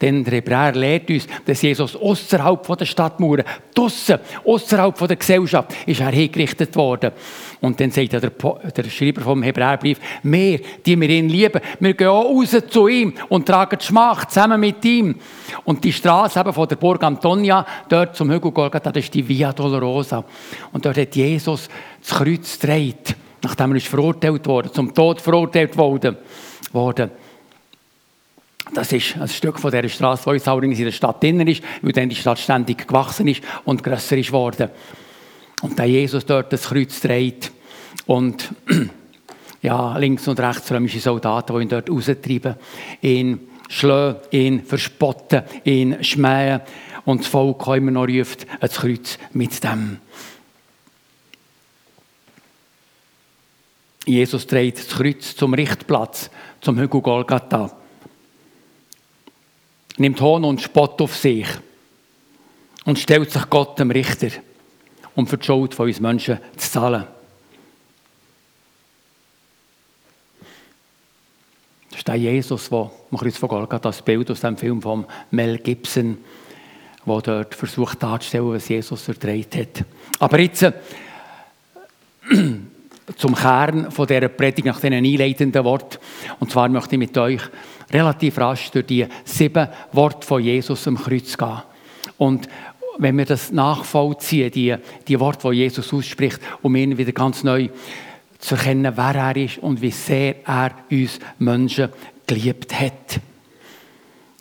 Denn 0.01 0.23
der 0.23 0.33
Hebräer 0.33 0.73
lehrt 0.73 1.09
uns, 1.09 1.27
dass 1.45 1.61
Jesus 1.61 1.95
außerhalb 1.95 2.77
der 2.77 2.85
Stadt 2.85 3.11
Stadtmauern, 3.11 3.43
draussen, 3.73 4.19
außerhalb 4.45 5.07
der 5.07 5.15
Gesellschaft, 5.15 5.73
ist 5.85 5.99
er 5.99 6.11
hingerichtet 6.11 6.75
worden. 6.75 7.11
Und 7.61 7.79
dann 7.79 7.91
sagt 7.91 8.13
der, 8.13 8.21
der 8.21 8.89
Schreiber 8.89 9.21
vom 9.21 9.43
Hebräerbrief, 9.43 9.99
wir, 10.23 10.59
die 10.85 10.99
wir 10.99 11.09
ihn 11.09 11.29
lieben, 11.29 11.61
wir 11.79 11.93
gehen 11.93 12.07
auch 12.07 12.25
raus 12.25 12.55
zu 12.69 12.87
ihm 12.87 13.13
und 13.29 13.45
tragen 13.45 13.77
die 13.79 13.85
Schmach 13.85 14.25
zusammen 14.25 14.59
mit 14.59 14.83
ihm. 14.85 15.15
Und 15.63 15.83
die 15.83 15.93
Straße 15.93 16.39
eben 16.39 16.53
von 16.53 16.67
der 16.67 16.75
Burg 16.75 17.03
Antonia, 17.03 17.65
dort 17.89 18.15
zum 18.15 18.31
Hügel 18.31 18.51
Golgatha, 18.51 18.91
das 18.91 19.05
ist 19.05 19.13
die 19.13 19.27
Via 19.27 19.53
Dolorosa. 19.53 20.23
Und 20.71 20.85
dort 20.85 20.97
hat 20.97 21.15
Jesus 21.15 21.69
das 22.01 22.17
Kreuz 22.17 22.59
gedreht, 22.59 23.15
nachdem 23.43 23.71
er 23.71 23.77
ist 23.77 23.87
verurteilt 23.87 24.45
wurde, 24.47 24.71
zum 24.71 24.93
Tod 24.93 25.21
verurteilt 25.21 25.77
wurde. 25.77 26.17
Das 28.73 28.91
ist 28.91 29.17
ein 29.17 29.27
Stück 29.27 29.59
von 29.59 29.71
dieser 29.71 29.89
Straße, 29.89 30.29
die 30.29 30.35
jetzt 30.37 30.47
in 30.47 30.85
der 30.85 30.91
Stadt 30.91 31.21
drin 31.21 31.45
ist, 31.47 31.61
weil 31.81 31.91
dann 31.91 32.09
die 32.09 32.15
Stadt 32.15 32.39
ständig 32.39 32.87
gewachsen 32.87 33.27
ist 33.27 33.41
und 33.65 33.83
grösser 33.83 34.17
ist 34.17 34.31
worden. 34.31 34.69
Und 35.61 35.77
da 35.77 35.83
Jesus 35.83 36.25
dort 36.25 36.53
das 36.53 36.69
Kreuz 36.69 37.01
dreht 37.01 37.51
und 38.05 38.49
ja, 39.61 39.97
links 39.97 40.27
und 40.27 40.39
rechts 40.39 40.71
römische 40.71 40.99
Soldaten, 40.99 41.55
die 41.55 41.63
ihn 41.63 41.69
dort 41.69 41.89
raustreiben, 41.89 42.55
ihn 43.01 43.39
schlagen, 43.67 44.19
ihn 44.31 44.63
verspotten, 44.63 45.43
ihn 45.65 46.03
schmähen 46.03 46.61
und 47.05 47.21
das 47.21 47.27
Volk 47.27 47.67
immer 47.67 47.91
noch 47.91 48.07
ruft, 48.07 48.47
ein 48.59 48.69
Kreuz 48.69 49.17
mit 49.33 49.63
dem. 49.63 49.97
Jesus 54.05 54.47
dreht 54.47 54.77
das 54.77 54.87
Kreuz 54.87 55.35
zum 55.35 55.53
Richtplatz, 55.53 56.29
zum 56.59 56.79
Hügel 56.79 57.01
Golgatha 57.01 57.71
nimmt 60.01 60.19
Hohn 60.19 60.43
und 60.43 60.61
Spott 60.61 60.99
auf 61.01 61.15
sich 61.15 61.47
und 62.85 62.99
stellt 62.99 63.31
sich 63.31 63.49
Gott 63.49 63.79
dem 63.79 63.91
Richter, 63.91 64.29
um 65.15 65.27
für 65.27 65.37
die 65.37 65.45
Schuld 65.45 65.73
von 65.73 65.87
uns 65.87 65.99
Menschen 65.99 66.39
zu 66.57 66.71
zahlen. 66.71 67.05
Das 71.89 71.99
ist 71.99 72.07
der 72.07 72.15
Jesus, 72.15 72.69
der 72.69 72.89
am 73.11 73.17
Kreuz 73.17 73.37
von 73.37 73.49
Golgatha, 73.49 73.89
das 73.89 74.01
Bild 74.01 74.31
aus 74.31 74.41
dem 74.41 74.57
Film 74.57 74.81
von 74.81 75.05
Mel 75.29 75.59
Gibson, 75.59 76.17
der 77.05 77.21
dort 77.21 77.53
versucht 77.53 78.01
darzustellen, 78.01 78.53
was 78.53 78.69
Jesus 78.69 79.07
erdreht 79.07 79.55
hat. 79.55 79.85
Aber 80.19 80.39
jetzt 80.39 80.63
zum 83.15 83.35
Kern 83.35 83.91
von 83.91 84.07
dieser 84.07 84.29
Predigt 84.29 84.65
nach 84.65 84.79
diesen 84.79 84.93
einleitenden 84.93 85.63
Worten. 85.63 85.97
Und 86.39 86.51
zwar 86.51 86.69
möchte 86.69 86.95
ich 86.95 86.99
mit 86.99 87.17
euch 87.17 87.41
relativ 87.91 88.37
rasch 88.37 88.71
durch 88.71 88.85
die 88.85 89.07
sieben 89.25 89.67
Worte 89.91 90.25
von 90.25 90.43
Jesus 90.43 90.87
am 90.87 90.97
Kreuz 90.97 91.37
gehen. 91.37 91.61
Und 92.17 92.47
wenn 92.97 93.17
wir 93.17 93.25
das 93.25 93.51
nachvollziehen, 93.51 94.51
die, 94.51 94.75
die 95.07 95.19
Worte, 95.19 95.49
die 95.49 95.57
Jesus 95.57 95.93
ausspricht, 95.93 96.39
um 96.61 96.75
ihn 96.75 96.97
wieder 96.97 97.11
ganz 97.11 97.43
neu 97.43 97.69
zu 98.39 98.55
erkennen, 98.55 98.93
wer 98.95 99.15
er 99.15 99.35
ist 99.35 99.59
und 99.59 99.81
wie 99.81 99.91
sehr 99.91 100.35
er 100.45 100.71
uns 100.89 101.19
Menschen 101.39 101.89
geliebt 102.27 102.79
hat. 102.79 103.21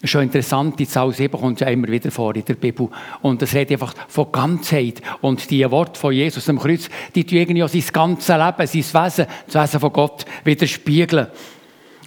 Ist 0.02 0.11
schon 0.11 0.23
interessant, 0.23 0.78
die 0.78 0.88
Zahl 0.88 1.12
7 1.12 1.38
kommt 1.38 1.61
ja 1.61 1.66
immer 1.66 1.88
wieder 1.88 2.11
vor 2.11 2.35
in 2.35 2.45
der 2.45 2.54
Bibel. 2.54 2.88
Und 3.21 3.42
es 3.42 3.54
redet 3.54 3.73
einfach 3.73 3.95
von 4.09 4.33
Ganzheit. 4.33 5.02
Und 5.21 5.50
die 5.50 5.71
Worte 5.71 6.00
von 6.00 6.14
Jesus 6.14 6.49
am 6.49 6.59
Kreuz, 6.59 6.88
die 7.14 7.25
tun 7.25 7.38
irgendwie 7.38 7.62
auch 7.62 7.69
sein 7.69 7.85
ganzes 7.92 8.28
Leben, 8.28 8.66
sein 8.66 9.04
Wesen, 9.04 9.26
das 9.47 9.62
Wesen 9.62 9.80
von 9.80 9.92
Gott 9.92 10.25
widerspiegeln. 10.45 11.26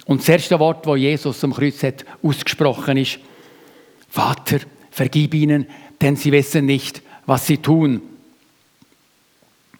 Und 0.06 0.20
das 0.20 0.28
erste 0.28 0.58
Wort, 0.58 0.84
das 0.84 0.98
Jesus 0.98 1.44
am 1.44 1.54
Kreuz 1.54 1.82
hat 1.84 2.04
ausgesprochen 2.22 2.96
ist, 2.96 3.20
Vater, 4.08 4.58
vergib 4.90 5.34
ihnen, 5.34 5.66
denn 6.00 6.16
sie 6.16 6.32
wissen 6.32 6.66
nicht, 6.66 7.00
was 7.26 7.46
sie 7.46 7.58
tun. 7.58 8.02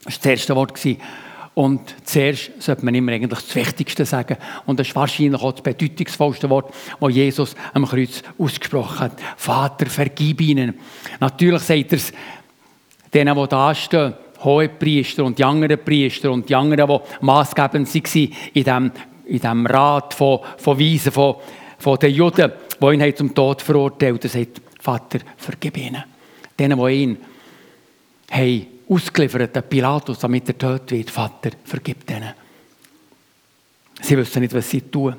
Das 0.05 0.15
war 0.15 0.19
das 0.19 0.27
erste 0.27 0.57
Wort. 0.57 0.79
Und 1.55 1.95
zuerst 2.05 2.51
sollte 2.59 2.85
man 2.85 2.95
immer 2.97 3.13
eigentlich 3.13 3.41
das 3.41 3.55
Wichtigste 3.55 4.05
sagen. 4.05 4.37
Und 4.67 4.81
das 4.81 4.89
ist 4.89 4.97
wahrscheinlich 4.97 5.41
auch 5.41 5.53
das 5.53 5.63
bedeutungsvollste 5.63 6.51
Wort, 6.51 6.75
das 7.01 7.15
Jesus 7.15 7.55
am 7.73 7.87
Kreuz 7.87 8.23
ausgesprochen 8.37 8.99
hat. 8.99 9.13
Vater, 9.37 9.87
vergib 9.87 10.41
ihnen. 10.41 10.75
Natürlich 11.21 11.63
sagt 11.63 11.93
er 11.93 11.99
es 11.99 12.13
denen, 13.13 13.37
die 13.37 13.49
da 13.49 13.75
stehen, 13.75 14.15
hohe 14.43 14.69
Priester 14.69 15.25
und 15.25 15.39
die 15.39 15.45
anderen 15.45 15.79
Priester 15.83 16.33
und 16.33 16.49
die 16.49 16.55
anderen, 16.55 16.89
die 16.89 17.25
maßgebend 17.25 17.95
waren 17.95 18.33
in 18.53 18.65
diesem 18.65 18.93
in 19.27 19.39
diesem 19.39 19.67
Rat 19.67 20.13
von, 20.13 20.41
von 20.59 20.79
Weisen, 20.79 21.11
von, 21.11 21.37
von 21.79 21.99
den 21.99 22.13
Juden, 22.13 22.53
die 22.81 22.87
ihn 22.87 23.17
zum 23.17 23.35
Tod 23.35 23.63
verurteilt 23.63 24.17
haben. 24.17 24.21
Er 24.23 24.29
sagt, 24.29 24.61
Vater, 24.81 25.21
vergib 25.37 25.79
ihnen. 25.79 26.05
Denen, 26.59 26.79
die 26.79 26.93
ihn 26.93 27.17
haben 28.31 28.67
ausgeliefert 28.89 29.57
haben, 29.57 29.69
Pilatus, 29.69 30.19
damit 30.19 30.49
er 30.49 30.59
tot 30.59 30.91
wird, 30.91 31.11
Vater, 31.11 31.51
vergib 31.65 32.11
ihnen. 32.11 32.35
Sie 34.03 34.17
wissen 34.17 34.43
nicht, 34.43 34.55
was 34.55 34.69
sie 34.69 34.83
tun. 34.83 35.17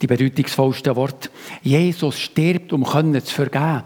Die 0.00 0.06
bedeutungsvollsten 0.06 0.96
Worte. 0.96 1.30
Jesus 1.62 2.18
stirbt, 2.18 2.72
um 2.72 2.84
können 2.84 3.22
zu 3.22 3.34
vergeben. 3.34 3.82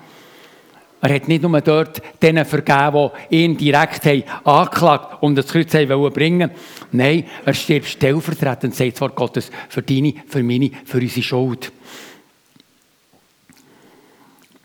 Er 1.00 1.14
hat 1.14 1.28
nicht 1.28 1.42
nur 1.42 1.60
dort 1.60 2.00
denen 2.22 2.46
vergeben, 2.46 3.10
die 3.30 3.44
ihn 3.44 3.56
direkt 3.58 4.06
haben 4.06 4.24
angeklagt 4.44 5.22
und 5.22 5.34
das 5.34 5.48
Kreuz 5.48 5.74
haben 5.74 6.12
bringen 6.12 6.50
Nein, 6.92 7.24
er 7.44 7.52
stirbt 7.52 7.88
stellvertretend, 7.88 8.74
sagt 8.74 9.00
das 9.02 9.14
Gottes, 9.14 9.50
für 9.68 9.82
deine, 9.82 10.14
für 10.28 10.42
meine, 10.42 10.70
für 10.84 10.98
unsere 10.98 11.22
Schuld. 11.22 11.72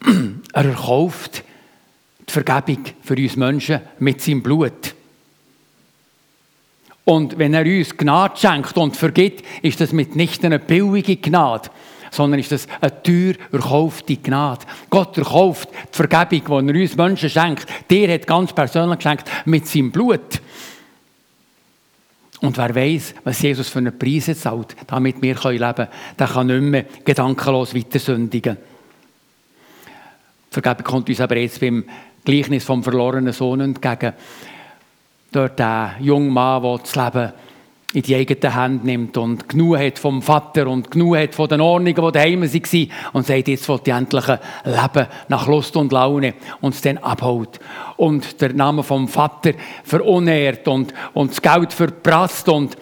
Er 0.54 0.66
erkauft 0.66 1.44
die 2.30 2.34
Vergebung 2.34 2.86
für 3.02 3.16
uns 3.16 3.36
Menschen 3.36 3.82
mit 4.00 4.22
seinem 4.22 4.42
Blut. 4.42 4.96
Und 7.06 7.38
wenn 7.40 7.56
er 7.56 7.66
uns 7.66 7.98
Gnade 7.98 8.38
schenkt 8.38 8.78
und 8.78 8.96
vergibt, 8.96 9.44
ist 9.64 9.82
das 9.82 9.92
mitnichten 9.92 10.46
eine 10.46 10.60
billige 10.60 11.18
Gnade 11.18 11.70
sondern 12.12 12.40
ist 12.40 12.52
das 12.52 12.68
eine 12.82 13.04
teuer 13.04 13.36
erkaufte 13.52 14.18
Gnade. 14.18 14.66
Gott 14.90 15.18
erkauft 15.18 15.70
die 15.72 15.96
Vergebung, 15.96 16.68
die 16.68 16.74
er 16.74 16.82
uns 16.82 16.96
Menschen 16.96 17.30
schenkt. 17.30 17.68
Der 17.90 18.14
hat 18.14 18.28
ganz 18.28 18.54
persönlich 18.54 18.98
geschenkt 18.98 19.30
mit 19.46 19.68
seinem 19.68 19.92
Blut. 19.92 20.42
Und 22.42 22.58
wer 22.58 22.74
weiß, 22.74 23.16
was 23.24 23.42
Jesus 23.42 23.68
für 23.68 23.80
einen 23.80 23.98
Preis 23.98 24.40
zahlt, 24.40 24.76
damit 24.88 25.22
wir 25.22 25.36
leben 25.36 25.42
können, 25.42 25.88
der 26.18 26.28
kann 26.28 26.48
nicht 26.48 26.62
mehr 26.62 26.86
gedankenlos 27.04 27.76
weiter 27.76 28.00
sündigen. 28.00 28.58
Die 30.50 30.54
Vergebung 30.54 30.84
kommt 30.84 31.10
uns 31.10 31.22
aber 31.22 31.38
jetzt 31.38 31.60
beim 31.60 31.84
Gleichnis 32.26 32.64
vom 32.64 32.84
verlorenen 32.84 33.34
Sohn 33.34 33.62
entgegen. 33.62 34.14
Dort 35.32 35.60
der 35.60 35.96
junge 36.00 36.32
Mann, 36.32 36.64
der 36.64 36.78
das 36.80 36.96
Leben 36.96 37.34
in 37.94 38.04
die 38.04 38.16
eigenen 38.16 38.54
Hände 38.54 38.86
nimmt 38.86 39.18
und 39.18 39.50
genug 39.50 39.80
hat 39.80 39.98
vom 39.98 40.22
Vater 40.22 40.68
und 40.68 40.92
genug 40.92 41.18
hat 41.18 41.34
von 41.34 41.50
den 41.50 41.62
Ordnungen, 41.62 41.96
die 41.96 42.12
daheim 42.12 42.42
waren 42.42 42.92
und 43.14 43.26
sagt, 43.26 43.48
jetzt 43.48 43.68
will 43.68 43.80
ich 43.84 43.94
endlich 43.94 44.28
leben 44.28 45.08
nach 45.28 45.48
Lust 45.48 45.76
und 45.76 45.92
Laune 45.92 46.36
und 46.62 46.76
es 46.76 46.82
dann 46.82 47.00
abholt. 47.00 47.60
Und 47.98 48.40
der 48.42 48.54
Name 48.54 48.84
vom 48.84 49.08
Vater 49.08 49.54
verunehrt 49.84 50.68
und, 50.68 50.94
und 51.14 51.32
das 51.32 51.42
Geld 51.42 51.74
verprasst 51.74 52.48
und 52.48 52.78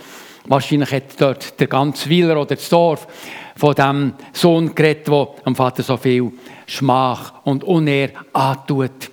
wahrscheinlich 0.46 0.91
hat 0.91 1.20
dort 1.20 1.58
der 1.60 1.67
ganze 1.67 2.10
Wieler 2.10 2.41
oder 2.41 2.56
das 2.56 2.67
Dorf 2.67 3.08
von 3.56 3.75
dem 3.75 4.13
Sohn 4.34 4.75
geredet, 4.75 5.08
der 5.08 5.27
am 5.46 5.56
Vater 5.56 5.84
so 5.84 5.96
viel 5.96 6.34
Schmach 6.65 7.34
und 7.46 7.63
Unehr 7.63 8.10
antut. 8.34 9.12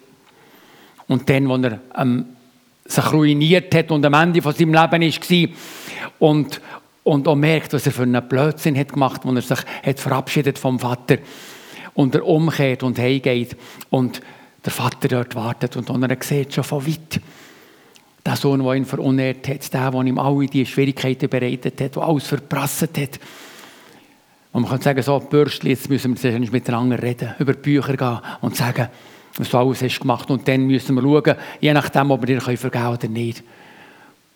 Und 1.09 1.29
dann, 1.29 1.51
als 1.51 1.65
er 1.65 1.81
ähm, 1.97 2.27
sich 2.85 3.13
ruiniert 3.13 3.75
hat 3.75 3.91
und 3.91 4.05
am 4.05 4.15
Ende 4.15 4.43
von 4.43 4.55
seinem 4.55 4.75
Leben 4.75 5.03
war, 5.03 5.57
und, 6.19 6.61
und 7.03 7.29
auch 7.29 7.35
merkt, 7.35 7.73
was 7.73 7.87
er 7.87 7.93
für 7.93 8.03
einen 8.03 8.29
Blödsinn 8.29 8.79
hat 8.79 8.93
gemacht, 8.93 9.23
wo 9.25 9.33
er 9.33 9.43
sich 9.43 9.59
hat 9.85 10.01
verabschiedet 10.01 10.59
vom 10.59 10.79
Vater 10.79 11.19
und 11.95 12.15
er 12.15 12.27
umkehrt 12.27 12.83
und 12.83 12.99
heimgeht 12.99 13.57
und 13.91 14.21
der 14.65 14.73
Vater 14.73 15.09
dort 15.09 15.35
wartet 15.35 15.77
und 15.77 16.03
er 16.03 16.17
sieht 16.21 16.55
schon 16.55 16.65
von 16.65 16.87
weit 16.87 17.21
Der 18.25 18.37
Sohn, 18.37 18.63
der 18.65 18.75
ihn 18.75 18.87
verunehrt 18.87 19.47
hat, 19.49 19.73
der, 19.73 19.91
der 19.91 20.01
ihm 20.03 20.19
alle 20.19 20.47
diese 20.47 20.71
Schwierigkeiten 20.71 21.29
bereitet 21.29 21.79
hat, 21.81 21.97
der 21.97 22.03
alles 22.03 22.27
verprasst 22.27 22.83
hat. 22.83 23.21
Und 24.53 24.63
man 24.63 24.71
kann 24.71 24.81
sagen, 24.81 25.03
so, 25.03 25.19
Bürstli, 25.19 25.71
jetzt 25.71 25.91
müssen 25.91 26.23
wir 26.23 26.39
nicht 26.39 26.53
miteinander 26.53 27.03
reden, 27.03 27.35
über 27.39 27.53
die 27.53 27.61
Bücher 27.61 27.97
gehen 27.97 28.21
und 28.41 28.57
sagen, 28.57 28.89
was 29.39 29.51
du 29.51 29.59
alles 29.59 29.83
hast 29.83 30.01
gemacht. 30.01 30.31
Und 30.31 30.47
dann 30.47 30.67
müssen 30.67 30.95
wir 30.95 31.03
schauen, 31.03 31.37
je 31.61 31.73
nachdem, 31.73 32.11
ob 32.11 32.23
wir 32.23 32.27
dir 32.27 32.41
vergeben 32.41 32.71
können 32.71 32.87
oder 32.87 33.09
nicht. 33.09 33.43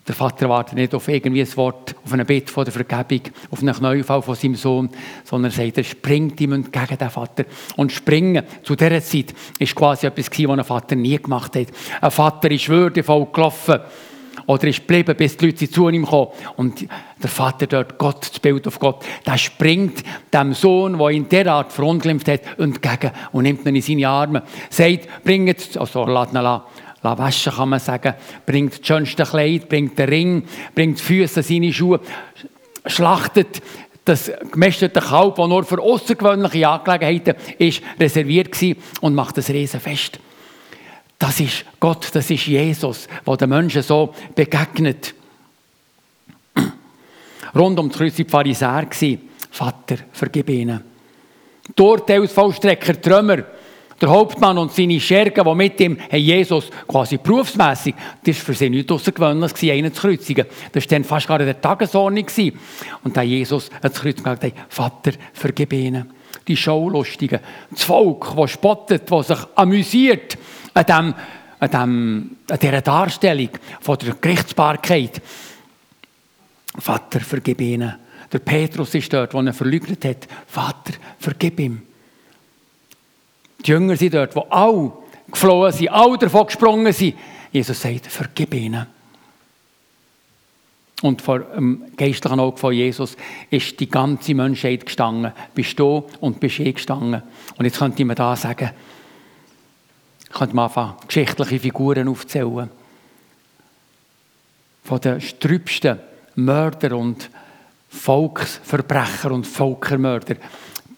Der 0.07 0.15
Vater 0.15 0.49
wartet 0.49 0.73
nicht 0.73 0.95
auf 0.95 1.07
irgendwie 1.07 1.41
ein 1.41 1.57
Wort, 1.57 1.95
auf 2.03 2.11
ein 2.13 2.25
Bett 2.25 2.49
von 2.49 2.65
der 2.65 2.73
Vergebung, 2.73 3.31
auf 3.51 3.61
einen 3.61 3.75
Neufall 3.79 4.23
von 4.23 4.33
seinem 4.33 4.55
Sohn, 4.55 4.89
sondern 5.23 5.51
er 5.51 5.55
sagt, 5.55 5.77
er 5.77 5.83
springt 5.83 6.41
ihm 6.41 6.53
entgegen, 6.53 6.97
den 6.97 7.09
Vater. 7.11 7.45
Und 7.75 7.91
springen 7.91 8.43
zu 8.63 8.75
dieser 8.75 9.03
Zeit 9.03 9.35
ist 9.59 9.75
quasi 9.75 10.07
etwas, 10.07 10.31
was 10.31 10.57
ein 10.57 10.63
Vater 10.63 10.95
nie 10.95 11.17
gemacht 11.17 11.55
hat. 11.55 11.67
Ein 12.01 12.11
Vater 12.11 12.49
ist 12.49 12.67
würdevoll 12.69 13.27
gelaufen 13.31 13.79
oder 14.49 14.67
ist 14.67 14.79
geblieben, 14.79 15.15
bis 15.15 15.37
die 15.37 15.45
Leute 15.45 15.69
zu 15.69 15.89
ihm 15.89 16.07
kommen. 16.07 16.31
Und 16.55 16.87
der 17.21 17.29
Vater 17.29 17.67
dort, 17.67 17.99
Gott, 17.99 18.31
das 18.31 18.39
Bild 18.39 18.65
auf 18.65 18.79
Gott, 18.79 19.05
der 19.23 19.37
springt 19.37 20.03
dem 20.33 20.55
Sohn, 20.55 20.97
der 20.97 21.09
ihn 21.09 21.29
derart 21.29 21.71
verunglimpft 21.71 22.27
hat, 22.29 22.41
entgegen 22.57 23.11
und 23.31 23.43
nimmt 23.43 23.63
ihn 23.67 23.75
in 23.75 23.81
seine 23.83 24.09
Arme. 24.09 24.41
Sagt, 24.71 25.23
bringt, 25.23 25.77
also 25.77 26.03
lasst 26.05 26.33
ihn 26.33 26.43
waschen, 27.03 27.53
kann 27.53 27.69
man 27.69 27.79
sagen, 27.79 28.15
bringt 28.43 28.79
das 28.79 28.87
schönste 28.87 29.23
Kleid, 29.23 29.69
bringt 29.69 29.99
den 29.99 30.09
Ring, 30.09 30.43
bringt 30.73 30.97
die 30.97 31.03
Füße, 31.03 31.43
seine 31.43 31.71
Schuhe, 31.71 31.99
schlachtet 32.87 33.61
das 34.03 34.31
gemästete 34.51 34.99
Kalb, 34.99 35.35
das 35.35 35.47
nur 35.47 35.63
für 35.63 35.79
außergewöhnliche 35.79 36.67
Angelegenheiten 36.67 37.35
ist, 37.59 37.83
reserviert 37.99 38.59
war 38.59 38.75
und 39.01 39.13
macht 39.13 39.37
das 39.37 39.51
Riesenfest. 39.51 40.19
Das 41.19 41.37
ist 41.41 41.65
Gott, 41.81 42.09
das 42.13 42.31
ist 42.31 42.47
Jesus, 42.47 43.07
der 43.27 43.37
den 43.37 43.49
Menschen 43.49 43.83
so 43.83 44.15
begegnet. 44.33 45.13
Rund 47.55 47.77
um 47.77 47.89
das 47.89 47.97
Kreuz 47.97 48.17
waren 48.17 48.45
die 48.45 48.55
Pharisäer. 48.55 48.87
Vater, 49.51 49.97
vergib 50.13 50.49
ihnen. 50.49 50.81
Die 51.77 51.81
Urteilsvollstrecker, 51.81 53.01
Trümmer, 53.01 53.43
der 53.99 54.09
Hauptmann 54.09 54.57
und 54.57 54.71
seine 54.71 54.99
Schergen, 54.99 55.43
die 55.43 55.55
mit 55.55 55.79
ihm 55.81 55.99
haben 55.99 56.19
Jesus 56.19 56.69
quasi 56.87 57.17
berufsmässig, 57.17 57.95
das 58.23 58.37
war 58.37 58.45
für 58.45 58.53
sie 58.53 58.69
nichts 58.69 58.91
Außergewöhnliches, 58.91 59.63
einen 59.63 59.93
zu 59.93 60.01
kreuzigen. 60.01 60.45
Das 60.71 60.85
war 60.85 60.89
dann 60.89 61.03
fast 61.03 61.27
gar 61.27 61.39
in 61.41 61.47
der 61.47 61.59
Tagesordnung. 61.59 62.25
Und 63.03 63.17
da 63.17 63.21
Jesus 63.23 63.69
ans 63.81 63.99
Kreuz 63.99 64.15
gesagt 64.15 64.43
hat, 64.45 64.53
Vater, 64.69 65.11
vergib 65.33 65.73
ihnen. 65.73 66.18
Die 66.49 66.57
Schaulustigen, 66.57 67.39
das 67.69 67.83
Volk, 67.83 68.35
das 68.35 68.51
spottet, 68.51 69.09
das 69.09 69.27
sich 69.27 69.39
amüsiert 69.55 70.37
an, 70.73 70.85
dem, 70.85 71.13
an, 71.59 71.71
dem, 71.71 72.37
an 72.49 72.59
dieser 72.59 72.81
Darstellung 72.81 73.49
von 73.79 73.97
der 73.99 74.15
Gerichtsbarkeit. 74.15 75.21
Vater, 76.77 77.19
vergib 77.19 77.61
ihnen. 77.61 77.95
Der 78.31 78.39
Petrus 78.39 78.95
ist 78.95 79.13
dort, 79.13 79.33
wo 79.33 79.41
er 79.41 79.53
verleugnet 79.53 80.03
hat. 80.05 80.27
Vater, 80.47 80.93
vergib 81.19 81.59
ihm. 81.59 81.83
Die 83.63 83.69
Jünger 83.69 83.95
sind 83.95 84.15
dort, 84.15 84.35
wo 84.35 84.41
alle 84.49 84.91
geflohen 85.31 85.71
sind, 85.71 85.89
alle 85.89 86.17
davon 86.17 86.47
gesprungen 86.47 86.93
sind. 86.93 87.15
Jesus 87.51 87.79
sagt, 87.79 88.07
vergib 88.07 88.53
ihnen. 88.55 88.87
Und 91.01 91.21
vor 91.21 91.39
dem 91.39 91.83
geistlichen 91.95 92.39
Auge 92.39 92.57
von 92.57 92.73
Jesus 92.73 93.15
ist 93.49 93.79
die 93.79 93.89
ganze 93.89 94.33
Menschheit 94.33 94.85
gestanden. 94.85 95.31
Bist 95.53 95.79
du 95.79 96.05
und 96.19 96.39
bist 96.39 96.59
ich 96.59 96.75
gestanden. 96.75 97.21
Und 97.57 97.65
jetzt 97.65 97.79
könnte 97.79 98.03
man 98.03 98.15
da 98.15 98.35
sagen, 98.35 98.71
könnte 100.31 100.55
man 100.55 100.65
anfangen, 100.65 100.95
geschichtliche 101.07 101.59
Figuren 101.59 102.07
aufzählen. 102.07 102.69
Von 104.83 105.01
den 105.01 105.21
strübsten 105.21 105.99
Mörder 106.35 106.97
und 106.97 107.29
Volksverbrecher 107.89 109.31
und 109.31 109.47
Völkermörder 109.47 110.35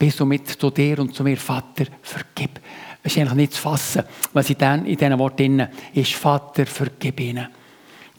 bis 0.02 0.18
somit 0.18 0.48
zu 0.48 0.72
dir 0.72 0.98
und 0.98 1.14
zu 1.14 1.24
mir, 1.24 1.38
Vater, 1.38 1.86
vergib. 2.02 2.60
Es 3.04 3.12
ist 3.12 3.20
eigentlich 3.20 3.34
nicht 3.36 3.54
zu 3.54 3.62
fassen, 3.62 4.04
was 4.34 4.50
in 4.50 4.84
diesen 4.84 5.20
Worten 5.20 5.68
ist, 5.94 6.14
Vater, 6.14 6.66
vergib 6.66 7.20
ihnen. 7.20 7.48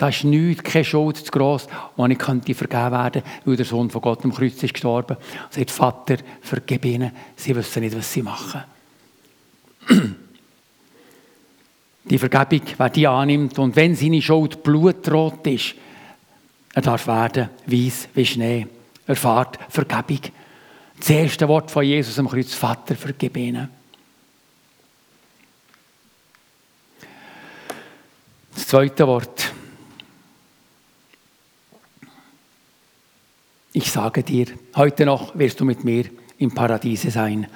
Da 0.02 0.08
ist 0.08 0.24
nichts, 0.24 0.64
keine 0.64 0.84
Schuld 0.84 1.16
zu 1.18 1.30
gross, 1.30 1.68
die 1.96 2.02
nicht 2.08 2.20
könnte 2.20 2.56
vergeben 2.56 2.90
werden, 2.90 3.22
weil 3.44 3.54
der 3.54 3.64
Sohn 3.64 3.88
von 3.88 4.00
Gott 4.00 4.24
am 4.24 4.34
Kreuz 4.34 4.60
ist 4.60 4.74
gestorben. 4.74 5.16
Und 5.16 5.52
sagt, 5.52 5.70
Vater, 5.70 6.16
vergib 6.40 6.84
ihnen, 6.86 7.12
sie 7.36 7.54
wissen 7.54 7.84
nicht, 7.84 7.96
was 7.96 8.12
sie 8.12 8.22
machen. 8.22 8.64
Die 12.04 12.18
Vergebung, 12.18 12.62
wer 12.76 12.90
die 12.90 13.06
annimmt 13.06 13.56
und 13.60 13.76
wenn 13.76 13.94
seine 13.94 14.20
Schuld 14.20 14.64
blutrot 14.64 15.46
ist, 15.46 15.76
er 16.74 16.82
darf 16.82 17.06
werden, 17.06 17.50
weiß 17.64 18.08
wie 18.12 18.26
Schnee, 18.26 18.66
erfahrt 19.06 19.56
Vergebung. 19.68 20.18
Das 20.98 21.10
erste 21.10 21.46
Wort 21.46 21.70
von 21.70 21.84
Jesus 21.84 22.18
am 22.18 22.28
Kreuz, 22.28 22.54
Vater, 22.54 22.96
vergib 22.96 23.36
ihnen. 23.36 23.68
Das 28.52 28.66
zweite 28.66 29.06
Wort. 29.06 29.51
Ich 33.74 33.90
sage 33.90 34.22
dir, 34.22 34.48
heute 34.76 35.06
noch 35.06 35.34
wirst 35.38 35.58
du 35.58 35.64
mit 35.64 35.82
mir 35.82 36.04
im 36.36 36.52
Paradiese 36.52 37.10
sein. 37.10 37.46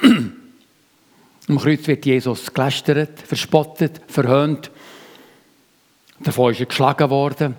Am 1.48 1.58
Kreuz 1.58 1.86
wird 1.86 2.06
Jesus 2.06 2.54
gelästert, 2.54 3.20
verspottet, 3.20 4.00
verhöhnt. 4.06 4.70
Davon 6.20 6.52
ist 6.52 6.60
er 6.60 6.66
geschlagen 6.66 7.10
worden, 7.10 7.56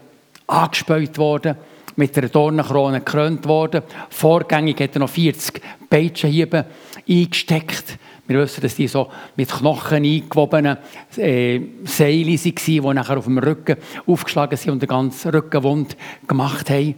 angespäut 0.47 1.19
worden 1.19 1.55
mit 1.97 2.17
einer 2.17 2.29
Dornenkrone 2.29 3.01
gekrönt 3.01 3.45
worden. 3.45 3.83
Vorgängig 4.09 4.79
hat 4.81 4.95
er 4.95 5.01
noch 5.01 5.09
40 5.09 5.61
Peitschenhiebe 5.87 6.65
eingesteckt. 7.07 7.99
Wir 8.25 8.39
wissen, 8.39 8.61
dass 8.61 8.73
die 8.73 8.87
so 8.87 9.11
mit 9.35 9.51
Knochen 9.51 10.03
eingewobenen 10.03 10.77
äh, 11.15 11.61
Seile 11.83 12.25
waren, 12.25 12.53
die 12.55 12.79
nachher 12.79 13.17
auf 13.17 13.25
dem 13.25 13.37
Rücken 13.37 13.77
aufgeschlagen 14.07 14.57
sind 14.57 14.71
und 14.71 14.81
den 14.81 14.89
ganzen 14.89 15.29
Rückenwund 15.29 15.95
gemacht 16.27 16.71
haben. 16.71 16.95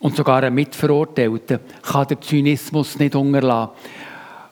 Und 0.00 0.16
sogar 0.16 0.42
ein 0.42 0.54
Mitverurteilter 0.54 1.60
kann 1.82 2.08
den 2.08 2.20
Zynismus 2.20 2.98
nicht 2.98 3.14
unterlassen. 3.14 3.72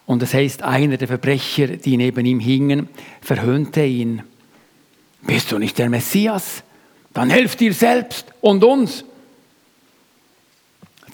Und 0.07 0.23
das 0.23 0.35
heißt, 0.35 0.63
einer 0.63 0.97
der 0.97 1.09
Verbrecher, 1.09 1.69
die 1.69 1.97
neben 1.97 2.25
ihm 2.25 2.41
hingen, 2.41 2.89
verhöhnte 3.21 3.85
ihn. 3.85 4.23
Bist 5.23 5.53
du 5.53 5.59
nicht 5.59 5.79
der 5.79 5.89
Messias? 5.89 6.63
Dann 7.13 7.31
helft 7.31 7.61
dir 7.61 7.73
selbst 7.73 8.33
und 8.41 8.65
uns. 8.65 9.05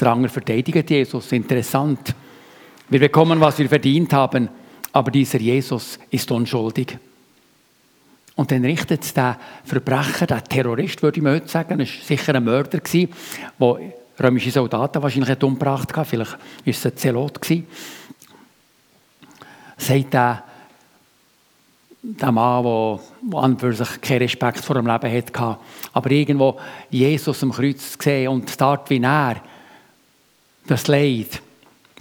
Der 0.00 0.08
andere 0.08 0.32
verteidigt 0.32 0.90
Jesus. 0.90 1.32
Interessant. 1.32 2.14
Wir 2.88 3.00
bekommen, 3.00 3.40
was 3.40 3.58
wir 3.58 3.68
verdient 3.68 4.12
haben, 4.12 4.48
aber 4.92 5.10
dieser 5.10 5.40
Jesus 5.40 5.98
ist 6.10 6.30
unschuldig. 6.30 6.96
Und 8.38 8.52
dann 8.52 8.64
richtet 8.64 9.16
der 9.16 9.36
Verbrecher, 9.64 10.24
der 10.24 10.44
Terrorist, 10.44 11.02
würde 11.02 11.18
ich 11.18 11.24
mal 11.24 11.42
sagen, 11.48 11.76
das 11.76 11.88
war 11.88 12.04
sicher 12.04 12.36
ein 12.36 12.44
Mörder, 12.44 12.78
der 12.78 13.08
römische 14.20 14.52
Soldaten 14.52 15.02
wahrscheinlich 15.02 15.42
umgebracht 15.42 15.96
hat, 15.96 16.06
vielleicht 16.06 16.30
war 16.30 16.38
es 16.64 16.86
ein 16.86 16.96
Zelot, 16.96 17.40
sagt 19.76 20.14
er, 20.14 20.44
der 22.00 22.30
Mann, 22.30 22.62
der, 22.62 23.00
der 23.22 23.38
an 23.40 23.58
für 23.58 23.72
sich 23.72 24.00
keinen 24.00 24.18
Respekt 24.18 24.64
vor 24.64 24.76
dem 24.76 24.86
Leben 24.86 25.12
hatte, 25.12 25.58
aber 25.92 26.10
irgendwo 26.12 26.60
Jesus 26.90 27.42
am 27.42 27.50
Kreuz 27.50 27.98
sehen 28.00 28.28
und 28.28 28.60
dort 28.60 28.88
wie 28.88 29.02
er 29.02 29.42
das 30.64 30.86
Leid, 30.86 31.42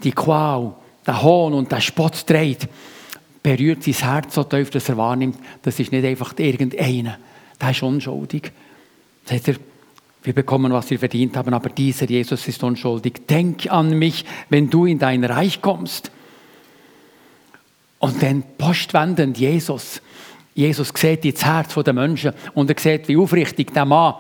die 0.03 0.11
Qual, 0.11 0.71
der 1.03 1.23
Hohn 1.23 1.55
und 1.55 1.71
der 1.71 1.81
Spott 1.81 2.27
trägt, 2.27 2.69
berührt 3.55 3.81
sein 3.81 3.93
Herz 3.93 4.35
so 4.35 4.43
tief, 4.43 4.69
dass 4.71 4.89
er 4.89 4.97
wahrnimmt, 4.97 5.37
das 5.61 5.79
ist 5.79 5.93
nicht 5.93 6.03
einfach 6.03 6.33
irgendeiner, 6.37 7.17
der 7.61 7.71
ist 7.71 7.81
unschuldig. 7.81 8.51
Sagt 9.23 9.47
er, 9.47 9.55
wir 10.23 10.33
bekommen, 10.33 10.73
was 10.73 10.89
wir 10.89 10.99
verdient 10.99 11.37
haben, 11.37 11.53
aber 11.53 11.69
dieser 11.69 12.09
Jesus 12.09 12.45
ist 12.45 12.61
unschuldig. 12.61 13.25
Denk 13.25 13.71
an 13.71 13.97
mich, 13.97 14.25
wenn 14.49 14.69
du 14.69 14.85
in 14.85 14.99
dein 14.99 15.23
Reich 15.23 15.61
kommst. 15.61 16.11
Und 17.99 18.21
dann 18.21 18.43
postwendend 18.57 19.37
Jesus. 19.37 20.01
Jesus 20.53 20.91
sieht 20.93 21.23
ins 21.23 21.45
Herz 21.45 21.73
der 21.73 21.93
Menschen 21.93 22.33
und 22.53 22.69
er 22.69 22.77
sieht, 22.77 23.07
wie 23.07 23.15
aufrichtig 23.15 23.73
der 23.73 23.85
Mann 23.85 24.15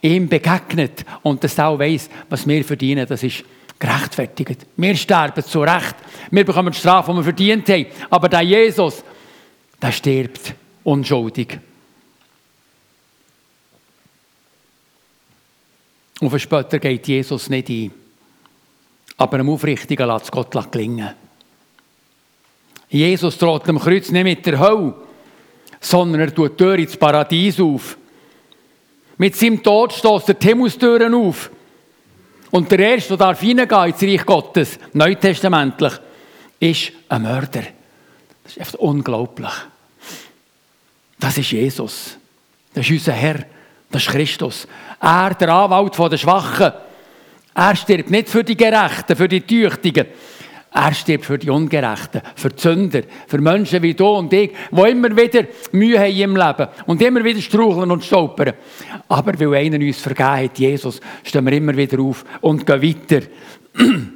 ihm 0.00 0.28
begegnet 0.28 1.04
und 1.22 1.44
dass 1.44 1.56
er 1.56 1.68
auch 1.68 1.78
weiss, 1.78 2.10
was 2.28 2.48
wir 2.48 2.64
verdienen, 2.64 3.06
das 3.06 3.22
ist 3.22 3.44
gerechtfertigt. 3.82 4.66
Wir 4.76 4.94
sterben 4.94 5.44
zu 5.44 5.60
Recht. 5.60 5.96
Wir 6.30 6.44
bekommen 6.44 6.72
die 6.72 6.78
Strafe, 6.78 7.10
die 7.10 7.16
wir 7.16 7.24
verdient 7.24 7.68
haben. 7.68 7.86
Aber 8.10 8.28
der 8.28 8.42
Jesus, 8.42 9.02
der 9.80 9.90
stirbt 9.90 10.54
unschuldig. 10.84 11.58
Auf 16.20 16.30
den 16.30 16.38
Spötter 16.38 16.78
geht 16.78 17.08
Jesus 17.08 17.50
nicht 17.50 17.68
ein. 17.68 17.92
Aber 19.16 19.34
einem 19.34 19.48
Aufrichtigen 19.48 20.06
lässt 20.06 20.26
es 20.26 20.30
Gott 20.30 20.70
gelingen. 20.70 21.10
Jesus 22.88 23.36
droht 23.36 23.68
am 23.68 23.80
Kreuz 23.80 24.10
nicht 24.10 24.22
mit 24.22 24.46
der 24.46 24.60
Hölle, 24.60 24.94
sondern 25.80 26.20
er 26.20 26.34
tut 26.34 26.52
die 26.52 26.56
Tür 26.56 26.74
ins 26.76 26.96
Paradies 26.96 27.58
auf. 27.58 27.96
Mit 29.16 29.34
seinem 29.34 29.62
Tod 29.62 29.92
stößt 29.92 30.28
er 30.28 30.34
die 30.34 30.46
Himmelstüren 30.46 31.14
auf. 31.14 31.50
Und 32.52 32.70
der 32.70 32.80
Erste, 32.80 33.16
der 33.16 33.28
darf 33.28 33.42
ins 33.42 34.02
Reich 34.02 34.26
Gottes, 34.26 34.78
neutestamentlich, 34.92 35.94
ist 36.60 36.92
ein 37.08 37.22
Mörder. 37.22 37.62
Das 38.44 38.52
ist 38.52 38.58
einfach 38.58 38.78
unglaublich. 38.78 39.52
Das 41.18 41.38
ist 41.38 41.50
Jesus. 41.50 42.18
Das 42.74 42.84
ist 42.84 42.92
unser 42.92 43.12
Herr. 43.14 43.46
Das 43.90 44.02
ist 44.02 44.10
Christus. 44.10 44.68
Er, 45.00 45.34
der 45.34 45.48
Anwalt 45.48 45.98
der 45.98 46.18
Schwachen. 46.18 46.72
Er 47.54 47.76
stirbt 47.76 48.10
nicht 48.10 48.28
für 48.28 48.44
die 48.44 48.56
Gerechten, 48.56 49.16
für 49.16 49.28
die 49.28 49.40
Tüchtigen. 49.40 50.06
Er 50.74 50.94
stirbt 50.94 51.26
für 51.26 51.38
die 51.38 51.50
Ungerechten, 51.50 52.22
für 52.34 52.48
die 52.48 52.60
Sünder, 52.60 53.02
für 53.26 53.38
Menschen 53.38 53.82
wie 53.82 53.92
du 53.92 54.06
und 54.06 54.32
ich, 54.32 54.52
die 54.70 54.90
immer 54.90 55.14
wieder 55.14 55.46
Mühe 55.72 55.98
haben 55.98 56.18
im 56.18 56.36
Leben 56.36 56.68
und 56.86 57.02
immer 57.02 57.22
wieder 57.22 57.40
straucheln 57.40 57.90
und 57.90 58.04
stolpern. 58.04 58.54
Aber 59.08 59.38
weil 59.38 59.54
einer 59.54 59.76
uns 59.76 60.00
vergeben 60.00 60.44
hat, 60.44 60.58
Jesus, 60.58 61.00
stehen 61.24 61.44
wir 61.44 61.52
immer 61.52 61.76
wieder 61.76 62.00
auf 62.00 62.24
und 62.40 62.66
gehen 62.66 62.82
weiter. 62.82 63.26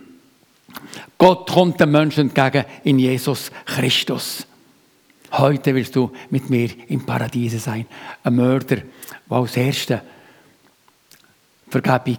Gott 1.19 1.51
kommt 1.51 1.81
den 1.81 1.91
Menschen 1.91 2.31
entgegen 2.31 2.65
in 2.85 2.99
Jesus 2.99 3.51
Christus. 3.67 4.47
Heute 5.33 5.75
wirst 5.75 5.95
du 5.97 6.11
mit 6.31 6.49
mir 6.49 6.71
im 6.89 7.05
Paradiese 7.05 7.59
sein. 7.59 7.87
Ein 8.23 8.37
Mörder, 8.37 8.77
der 8.77 9.37
als 9.37 9.57
Erster 9.57 10.03
Vergebung 11.69 12.19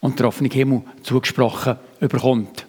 und 0.00 0.18
der 0.18 0.28
offene 0.28 0.48
Himmel 0.48 0.82
zugesprochen 1.02 1.76
überkommt. 2.00 2.66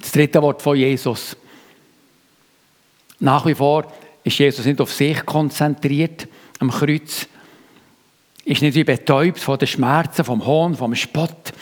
Das 0.00 0.12
dritte 0.12 0.42
Wort 0.42 0.62
von 0.62 0.76
Jesus. 0.76 1.36
Nach 3.20 3.46
wie 3.46 3.54
vor 3.54 3.92
ist 4.24 4.38
Jesus 4.38 4.64
nicht 4.64 4.80
auf 4.80 4.92
sich 4.92 5.24
konzentriert 5.24 6.26
am 6.58 6.70
Kreuz. 6.70 7.26
Ist 8.44 8.62
nicht 8.62 8.74
wie 8.74 8.84
betäubt 8.84 9.38
von 9.38 9.58
den 9.58 9.68
Schmerzen, 9.68 10.24
vom 10.24 10.44
Hohn, 10.44 10.76
vom 10.76 10.94
Spott. 10.94 11.52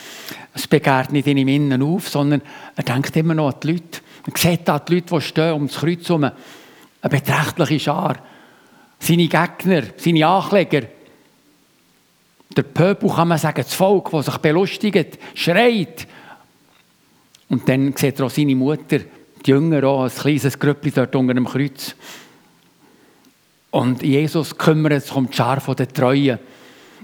Es 0.55 0.67
begehrt 0.67 1.13
nicht 1.13 1.27
in 1.27 1.37
ihm 1.37 1.49
innen 1.49 1.83
auf, 1.83 2.09
sondern 2.09 2.43
er 2.77 2.83
denkt 2.83 3.17
immer 3.17 3.35
noch 3.35 3.53
an 3.55 3.61
die 3.63 3.73
Leute. 3.73 4.01
Man 4.27 4.37
sieht 4.37 4.67
da 4.67 4.79
die 4.79 4.95
Leute, 4.95 5.15
die 5.15 5.21
stehen 5.21 5.55
um 5.55 5.67
das 5.67 5.77
Kreuz 5.77 6.09
herum. 6.09 6.25
Eine 6.25 7.11
beträchtliche 7.11 7.81
Schar. 7.81 8.17
Seine 8.99 9.29
Gegner, 9.29 9.83
seine 9.97 10.27
Ankläger. 10.27 10.83
Der 12.57 12.63
Pöbel, 12.63 13.11
kann 13.11 13.29
man 13.29 13.39
sagen, 13.39 13.63
das 13.63 13.75
Volk, 13.75 14.11
das 14.11 14.27
sich 14.27 14.37
belustigt, 14.39 15.19
schreit. 15.35 16.07
Und 17.49 17.69
dann 17.69 17.95
sieht 17.97 18.19
er 18.19 18.27
auch 18.27 18.31
seine 18.31 18.57
Mutter, 18.57 18.99
die 19.45 19.51
Jünger, 19.51 19.85
auch 19.85 20.05
ein 20.05 20.11
kleines 20.11 20.59
Grüppli 20.59 20.91
dort 20.91 21.15
unter 21.15 21.35
dem 21.35 21.47
Kreuz. 21.47 21.95
Und 23.71 24.03
Jesus 24.03 24.57
kümmert 24.57 25.03
sich 25.03 25.15
um 25.15 25.31
die 25.31 25.37
Schar 25.37 25.61
der 25.75 25.89
Treuen. 25.89 26.39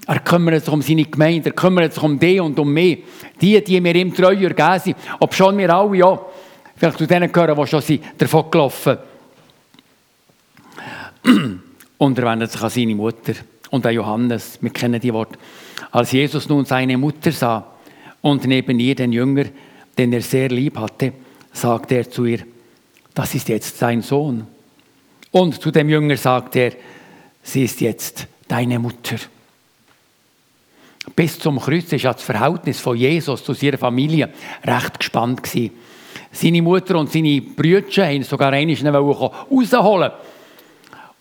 Er 0.06 0.18
kümmert 0.20 0.64
sich 0.64 0.72
um 0.72 0.82
seine 0.82 1.04
Gemeinde, 1.04 1.50
er 1.50 1.54
kümmert 1.54 1.94
sich 1.94 2.02
um 2.02 2.18
die 2.18 2.40
und 2.40 2.59
um 2.59 2.72
mich. 2.72 3.04
Die, 3.40 3.62
die 3.62 3.80
mir 3.80 3.94
ihm 3.94 4.14
treu 4.14 4.35
ergeben 4.35 4.80
sind. 4.80 4.96
Ob 5.20 5.35
schon 5.35 5.59
wir 5.59 5.72
alle 5.74 5.96
ja, 5.96 6.20
vielleicht 6.76 6.98
zu 6.98 7.06
denen 7.06 7.30
gehören, 7.30 7.56
die 7.56 7.66
schon 7.66 7.82
sind, 7.82 8.02
davon 8.18 8.50
gelaufen 8.50 8.98
Und 11.98 12.18
er 12.18 12.24
wendet 12.24 12.52
sich 12.52 12.62
an 12.62 12.70
seine 12.70 12.94
Mutter 12.94 13.35
und 13.70 13.87
an 13.87 13.94
Johannes. 13.94 14.59
Wir 14.61 14.70
kennen 14.70 15.00
die 15.00 15.12
Worte. 15.12 15.38
Als 15.90 16.12
Jesus 16.12 16.48
nun 16.48 16.64
seine 16.64 16.96
Mutter 16.96 17.33
sah 17.33 17.66
und 18.20 18.44
neben 18.46 18.79
ihr 18.81 18.94
den 18.94 19.12
Jünger, 19.12 19.44
den 19.96 20.12
er 20.12 20.22
sehr 20.22 20.48
lieb 20.48 20.79
hatte, 20.79 21.12
sagte 21.52 21.96
er 21.96 22.11
zu 22.11 22.24
ihr, 22.24 22.40
das 23.14 23.35
ist 23.35 23.48
jetzt 23.48 23.81
dein 23.81 24.02
Sohn. 24.02 24.46
Und 25.31 25.61
zu 25.61 25.70
dem 25.70 25.88
Jünger 25.88 26.16
sagte 26.16 26.59
er, 26.59 26.72
sie 27.42 27.64
ist 27.64 27.81
jetzt 27.81 28.26
deine 28.48 28.79
Mutter. 28.79 29.16
Bis 31.14 31.38
zum 31.38 31.61
Kreuz 31.61 31.92
war 31.92 32.12
das 32.12 32.22
Verhältnis 32.22 32.81
von 32.81 32.96
Jesus 32.96 33.44
zu 33.44 33.55
seiner 33.55 33.79
Familie 33.79 34.29
recht 34.64 34.98
gespannt. 34.98 35.42
Seine 36.33 36.62
Mutter 36.62 36.98
und 36.98 37.11
seine 37.11 37.40
Brüder 37.40 37.87
wollten 37.87 38.22
sogar 38.24 38.52
einmal 38.52 38.96
rausholen 38.96 40.11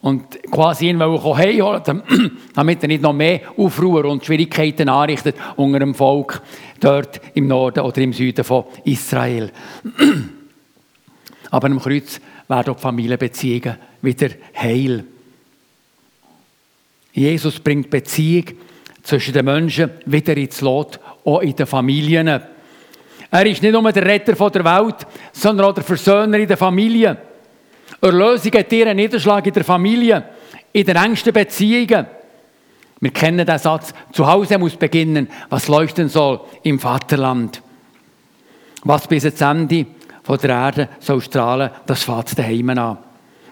und 0.05 0.43
quasi 0.51 0.89
ihn 0.89 1.01
heimholen 1.01 2.03
damit 2.53 2.83
er 2.83 2.87
nicht 2.87 3.01
noch 3.01 3.11
mehr 3.11 3.41
Aufruhr 3.57 4.05
und 4.05 4.23
Schwierigkeiten 4.23 4.87
anrichtet 4.87 5.35
unter 5.55 5.79
dem 5.79 5.95
Volk 5.95 6.43
dort 6.79 7.19
im 7.33 7.47
Norden 7.47 7.79
oder 7.79 7.97
im 7.97 8.13
Süden 8.13 8.43
von 8.43 8.65
Israel. 8.83 9.51
Aber 11.49 11.67
am 11.67 11.79
Kreuz 11.79 12.21
werden 12.47 12.69
auch 12.69 12.75
die 12.75 12.81
Familienbeziehungen 12.83 13.77
wieder 14.03 14.29
heil. 14.55 15.05
Jesus 17.11 17.59
bringt 17.59 17.89
Beziehung 17.89 18.45
zwischen 19.01 19.33
den 19.33 19.45
Menschen 19.45 19.89
wieder 20.05 20.37
ins 20.37 20.61
Lot, 20.61 20.99
auch 21.23 21.39
in 21.39 21.55
den 21.55 21.65
Familien. 21.65 22.27
Er 22.27 23.45
ist 23.47 23.63
nicht 23.63 23.71
nur 23.71 23.91
der 23.91 24.05
Retter 24.05 24.33
der 24.51 24.65
Welt, 24.65 25.07
sondern 25.31 25.65
auch 25.65 25.73
der 25.73 25.83
Versöhner 25.83 26.37
in 26.37 26.47
der 26.47 26.57
Familie. 26.57 27.17
Erlösung 28.05 28.51
hat 28.53 28.71
ihren 28.71 28.97
Niederschlag 28.97 29.47
in 29.47 29.53
der 29.53 29.63
Familie, 29.63 30.23
in 30.71 30.85
den 30.85 30.95
engsten 30.95 31.33
Beziehungen. 31.33 32.05
Wir 32.99 33.11
kennen 33.11 33.45
den 33.45 33.57
Satz, 33.57 33.93
zu 34.11 34.27
Hause 34.27 34.59
muss 34.59 34.75
beginnen, 34.75 35.27
was 35.49 35.67
leuchten 35.67 36.07
soll 36.07 36.41
im 36.61 36.79
Vaterland. 36.79 37.61
Was 38.83 39.07
bis 39.07 39.25
ans 39.25 39.41
Ende 39.41 39.87
von 40.21 40.37
der 40.37 40.51
Erde 40.51 40.89
soll 40.99 41.19
strahlen, 41.21 41.71
das 41.87 42.03
fängt 42.03 42.37
daheim 42.37 42.69
an. 42.69 42.97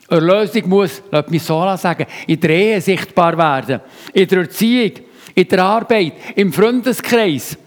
Erlösung 0.07 0.69
muss, 0.69 1.01
lass 1.09 1.29
mich 1.29 1.41
so 1.41 1.75
sagen, 1.75 2.05
in 2.27 2.39
der 2.39 2.49
Ehe 2.51 2.81
sichtbar 2.81 3.35
werden, 3.35 3.81
in 4.13 4.27
der 4.27 4.39
Erziehung, 4.39 4.91
in 5.33 5.47
der 5.47 5.63
Arbeit, 5.63 6.13
im 6.35 6.53
Freundeskreis. 6.53 7.57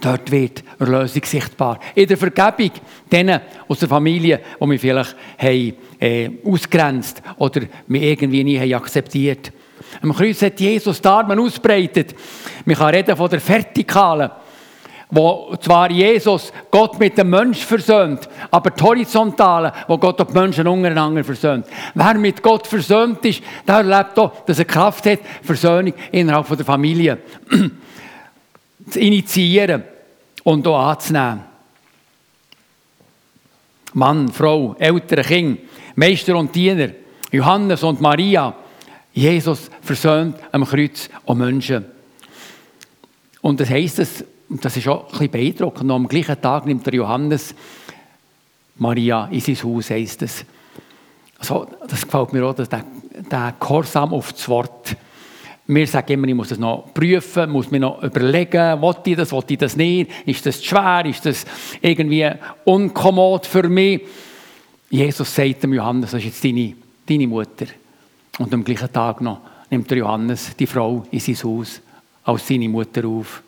Dort 0.00 0.30
wird 0.30 0.64
Erlösung 0.78 1.22
sichtbar. 1.24 1.78
In 1.94 2.08
der 2.08 2.16
Vergebung, 2.16 2.70
denen 3.12 3.40
aus 3.68 3.80
der 3.80 3.88
Familie, 3.88 4.40
die 4.58 4.70
wir 4.70 4.78
vielleicht 4.78 5.16
haben, 5.38 5.74
äh, 5.98 6.30
ausgrenzt 6.44 7.22
oder 7.36 7.62
wir 7.86 8.02
irgendwie 8.02 8.44
nie 8.44 8.58
haben 8.58 8.74
akzeptiert 8.74 9.52
Am 10.02 10.14
Kreuz 10.14 10.40
hat 10.42 10.60
Jesus 10.60 11.00
die 11.00 11.08
Arme 11.08 11.40
ausbreitet. 11.40 12.14
Man 12.64 12.76
kann 12.76 12.94
reden 12.94 13.16
von 13.16 13.28
der 13.28 13.46
Vertikalen, 13.46 14.30
wo 15.10 15.54
zwar 15.60 15.90
Jesus 15.90 16.52
Gott 16.70 16.98
mit 16.98 17.18
dem 17.18 17.30
Menschen 17.30 17.66
versöhnt, 17.66 18.28
aber 18.50 18.70
die 18.70 18.82
Horizontale, 18.82 19.72
wo 19.88 19.98
Gott 19.98 20.20
die 20.20 20.32
Menschen 20.32 20.66
untereinander 20.68 21.24
versöhnt. 21.24 21.66
Wer 21.94 22.14
mit 22.14 22.42
Gott 22.42 22.66
versöhnt 22.66 23.24
ist, 23.24 23.42
der 23.66 23.76
erlebt 23.76 24.18
auch, 24.18 24.44
dass 24.44 24.58
er 24.58 24.64
Kraft 24.64 25.06
hat, 25.06 25.18
Versöhnung 25.42 25.94
innerhalb 26.12 26.46
der 26.56 26.64
Familie 26.64 27.18
zu 28.88 29.00
initiieren 29.00 29.84
und 30.44 30.66
auch 30.66 30.90
anzunehmen. 30.90 31.44
Mann, 33.92 34.28
Frau, 34.28 34.76
ältere 34.78 35.22
Kinder, 35.22 35.60
Meister 35.96 36.36
und 36.36 36.54
Diener, 36.54 36.90
Johannes 37.32 37.82
und 37.82 38.00
Maria, 38.00 38.54
Jesus 39.12 39.70
versöhnt 39.82 40.36
am 40.52 40.64
Kreuz 40.64 41.08
auch 41.26 41.34
Menschen. 41.34 41.84
Und 43.40 43.58
das 43.58 43.70
heisst 43.70 43.98
es, 43.98 44.24
das 44.48 44.76
ist 44.76 44.88
auch 44.88 45.06
ein 45.06 45.10
bisschen 45.10 45.30
beeindruckend, 45.30 45.86
noch 45.86 45.96
am 45.96 46.08
gleichen 46.08 46.40
Tag 46.40 46.66
nimmt 46.66 46.86
der 46.86 46.94
Johannes 46.94 47.54
Maria 48.76 49.28
in 49.30 49.40
sein 49.40 49.62
Haus, 49.62 49.90
heisst 49.90 50.22
es. 50.22 50.44
Also, 51.38 51.66
das 51.88 52.02
gefällt 52.02 52.32
mir 52.32 52.44
auch, 52.44 52.54
dass 52.54 52.68
der, 52.68 52.84
der 53.30 53.54
Gehorsam 53.58 54.12
auf 54.12 54.32
das 54.32 54.48
Wort 54.48 54.96
wir 55.74 55.86
sagen 55.86 56.12
immer, 56.12 56.28
ich 56.28 56.34
muss 56.34 56.48
das 56.48 56.58
noch 56.58 56.92
prüfen, 56.92 57.50
muss 57.50 57.70
mir 57.70 57.80
noch 57.80 58.02
überlegen, 58.02 58.82
will 58.82 58.96
ich 59.04 59.16
das, 59.16 59.32
will 59.32 59.44
ich 59.48 59.58
das 59.58 59.76
nicht, 59.76 60.10
ist 60.26 60.44
das 60.44 60.64
schwer, 60.64 61.04
ist 61.06 61.24
das 61.24 61.46
irgendwie 61.80 62.28
unkommod 62.64 63.46
für 63.46 63.68
mich. 63.68 64.02
Jesus 64.90 65.32
sagt 65.32 65.62
dem 65.62 65.72
Johannes, 65.74 66.10
das 66.10 66.20
ist 66.20 66.26
jetzt 66.26 66.44
deine, 66.44 66.74
deine 67.06 67.26
Mutter. 67.26 67.66
Und 68.38 68.52
am 68.52 68.64
gleichen 68.64 68.92
Tag 68.92 69.20
noch 69.20 69.40
nimmt 69.70 69.88
der 69.90 69.98
Johannes 69.98 70.56
die 70.56 70.66
Frau 70.66 71.06
in 71.10 71.20
sein 71.20 71.36
Haus 71.44 71.80
als 72.24 72.48
seine 72.48 72.68
Mutter 72.68 73.06
auf. 73.06 73.42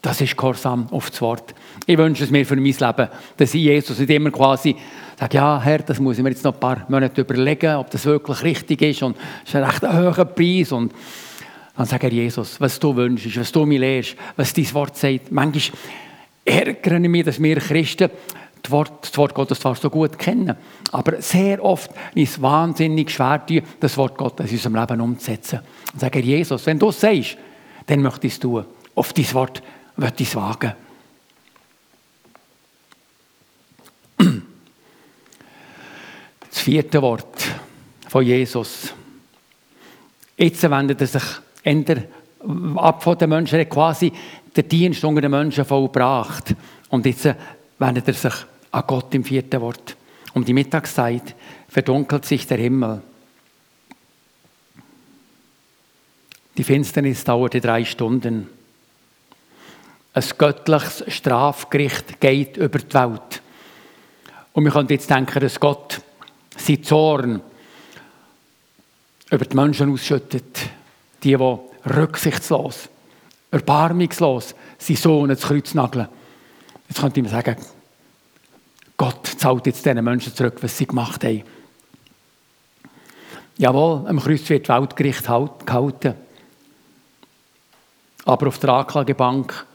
Das 0.00 0.20
ist 0.20 0.36
Gehorsam 0.36 0.88
auf 0.90 1.10
das 1.10 1.20
Wort. 1.20 1.54
Ich 1.86 1.96
wünsche 1.98 2.24
es 2.24 2.30
mir 2.30 2.44
für 2.44 2.56
mein 2.56 2.64
Leben, 2.64 3.08
dass 3.36 3.54
ich 3.54 3.62
Jesus 3.62 3.98
nicht 3.98 4.10
immer 4.10 4.30
quasi 4.30 4.74
sage, 5.22 5.36
ja 5.36 5.60
Herr, 5.62 5.78
das 5.78 6.00
muss 6.00 6.18
ich 6.18 6.24
mir 6.24 6.30
jetzt 6.30 6.42
noch 6.42 6.54
ein 6.54 6.58
paar 6.58 6.84
Monate 6.88 7.20
überlegen, 7.20 7.76
ob 7.76 7.88
das 7.90 8.04
wirklich 8.04 8.42
richtig 8.42 8.82
ist 8.82 9.02
und 9.04 9.16
es 9.44 9.50
ist 9.50 9.54
ein 9.54 9.62
recht 9.62 9.82
hoher 9.82 10.24
Preis 10.24 10.72
und 10.72 10.92
dann 11.76 11.86
sage 11.86 12.08
ich 12.08 12.14
Jesus, 12.14 12.60
was 12.60 12.80
du 12.80 12.94
wünschst, 12.96 13.38
was 13.38 13.52
du 13.52 13.64
mir 13.64 13.78
lehrst, 13.78 14.16
was 14.36 14.52
dein 14.52 14.74
Wort 14.74 14.96
sagt. 14.96 15.30
Manchmal 15.30 15.78
ärgere 16.44 16.98
ich 17.00 17.08
mich, 17.08 17.24
dass 17.24 17.40
wir 17.40 17.56
Christen 17.56 18.10
das 18.62 18.70
Wort, 18.72 18.92
das 19.02 19.16
Wort 19.16 19.32
Gottes 19.34 19.60
zwar 19.60 19.76
so 19.76 19.90
gut 19.90 20.18
kennen, 20.18 20.56
aber 20.90 21.22
sehr 21.22 21.64
oft 21.64 21.92
ist 22.16 22.32
es 22.32 22.42
wahnsinnig 22.42 23.10
schwer, 23.10 23.42
das 23.78 23.96
Wort 23.96 24.16
Gottes 24.16 24.50
in 24.50 24.56
unserem 24.56 24.74
Leben 24.74 25.00
umzusetzen. 25.00 25.60
Und 25.92 26.00
sage 26.00 26.18
Jesus, 26.18 26.66
wenn 26.66 26.80
du 26.80 26.88
es 26.88 27.00
sagst, 27.00 27.36
dann 27.86 28.02
möchte 28.02 28.26
ich 28.26 28.32
es 28.32 28.40
tun. 28.40 28.64
Auf 28.96 29.12
dein 29.12 29.32
Wort 29.34 29.62
möchte 29.96 30.24
ich 30.24 30.30
es 30.30 30.36
wagen. 30.36 30.72
Vierte 36.62 37.02
Wort 37.02 37.44
von 38.08 38.24
Jesus. 38.24 38.94
Jetzt 40.36 40.62
wendet 40.62 41.00
er 41.00 41.06
sich 41.06 41.22
ab 42.76 43.02
von 43.02 43.18
den 43.18 43.28
Menschen, 43.28 43.56
er 43.56 43.62
hat 43.62 43.70
quasi 43.70 44.12
den 44.56 44.68
Dienst 44.68 45.04
unter 45.04 45.20
den 45.20 45.30
Menschen 45.30 45.64
vollbracht. 45.64 46.54
Und 46.88 47.06
jetzt 47.06 47.28
wendet 47.78 48.08
er 48.08 48.14
sich 48.14 48.34
an 48.70 48.84
Gott 48.86 49.14
im 49.14 49.24
vierten 49.24 49.60
Wort. 49.60 49.96
Um 50.34 50.44
die 50.44 50.52
Mittagszeit 50.52 51.34
verdunkelt 51.68 52.24
sich 52.24 52.46
der 52.46 52.58
Himmel. 52.58 53.02
Die 56.56 56.64
Finsternis 56.64 57.24
dauerte 57.24 57.60
drei 57.60 57.84
Stunden. 57.84 58.48
Ein 60.14 60.24
göttliches 60.36 61.04
Strafgericht 61.08 62.20
geht 62.20 62.56
über 62.56 62.78
die 62.78 62.94
Welt. 62.94 63.42
Und 64.52 64.64
wir 64.64 64.70
können 64.70 64.88
jetzt 64.90 65.08
denken, 65.08 65.40
dass 65.40 65.58
Gott 65.58 66.02
sein 66.56 66.82
Zorn 66.82 67.40
über 69.30 69.44
die 69.44 69.56
Menschen 69.56 69.92
ausschüttet. 69.92 70.70
Die, 71.22 71.36
die 71.36 71.58
rücksichtslos, 71.88 72.88
erbarmungslos 73.50 74.54
seinen 74.78 74.96
Sohn 74.96 75.30
ins 75.30 75.42
Kreuz 75.42 75.74
nageln. 75.74 76.08
Jetzt 76.88 77.00
könnte 77.00 77.22
man 77.22 77.30
sagen, 77.30 77.56
Gott 78.96 79.26
zahlt 79.26 79.66
jetzt 79.66 79.84
diesen 79.84 80.04
Menschen 80.04 80.34
zurück, 80.34 80.58
was 80.60 80.76
sie 80.76 80.86
gemacht 80.86 81.24
haben. 81.24 81.42
Jawohl, 83.58 84.06
am 84.06 84.20
Kreuz 84.20 84.48
wird 84.48 84.68
Weltgericht 84.68 85.24
gehalten. 85.24 86.14
Aber 88.24 88.48
auf 88.48 88.58
der 88.58 88.70
Anklagebank 88.70 89.66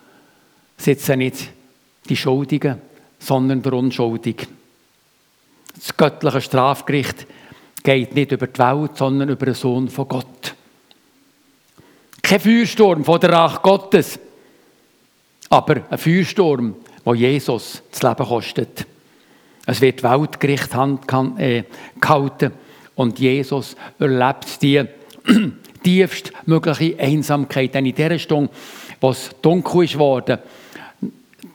sitzen 0.78 1.20
nicht 1.20 1.50
die 2.08 2.16
Schuldigen, 2.16 2.82
sondern 3.20 3.62
der 3.62 3.74
Unschuldige. 3.74 4.48
Das 5.78 5.96
göttliche 5.96 6.42
Strafgericht 6.42 7.28
geht 7.84 8.16
nicht 8.16 8.32
über 8.32 8.48
die 8.48 8.60
Welt, 8.60 8.98
sondern 8.98 9.30
über 9.30 9.46
den 9.46 9.56
Sohn 9.56 9.90
von 9.90 10.08
Gott. 10.08 10.56
Kein 12.22 12.40
Feuersturm 12.40 13.06
von 13.06 13.20
der 13.20 13.32
Rache 13.32 13.62
Gottes, 13.62 14.20
aber 15.50 15.82
ein 15.90 15.98
Feuersturm, 15.98 16.76
wo 17.06 17.14
Jesus 17.14 17.84
das 17.92 18.04
Leben 18.04 18.26
kostet. 18.26 18.86
Es 19.66 19.82
wird 19.82 20.04
Weltgericht 20.04 20.74
äh, 21.38 21.64
gehalten 22.00 22.52
und 22.96 23.20
Jesus 23.20 23.76
erlebt 24.00 24.62
die 24.62 24.84
tiefst 25.84 26.32
mögliche 26.46 27.00
Einsamkeit. 27.00 27.74
Denn 27.74 27.86
in 27.86 27.96
der 27.96 28.18
Stunde, 28.18 28.52
wo 29.00 29.12
es 29.12 29.30
dunkel 29.42 29.84
ist 29.84 29.98
worden, 29.98 30.40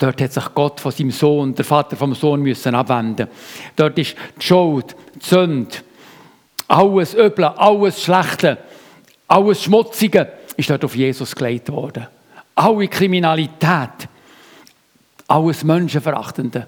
Dort 0.03 0.21
hat 0.21 0.33
sich 0.33 0.53
Gott 0.53 0.81
von 0.81 0.91
seinem 0.91 1.13
Sohn, 1.13 1.55
der 1.55 1.65
Vater 1.65 1.97
vom 1.97 2.13
Sohn, 2.13 2.43
müssen 2.43 2.75
abwenden. 2.75 3.29
Dort 3.77 3.97
ist 4.01 4.17
die 4.37 4.45
Schuld, 4.45 4.97
die 5.15 5.25
Sünde, 5.25 5.77
alles 6.67 7.15
Üble, 7.15 7.47
alles 7.57 8.03
Schlechte, 8.03 8.59
alles 9.29 9.63
Schmutzige 9.63 10.33
ist 10.57 10.69
dort 10.69 10.85
auf 10.85 10.97
Jesus 10.97 11.37
gelegt 11.37 11.71
worden. 11.71 12.09
Alle 12.57 12.89
Kriminalität, 12.89 14.09
alles 15.29 15.63
Menschenverachtende. 15.63 16.67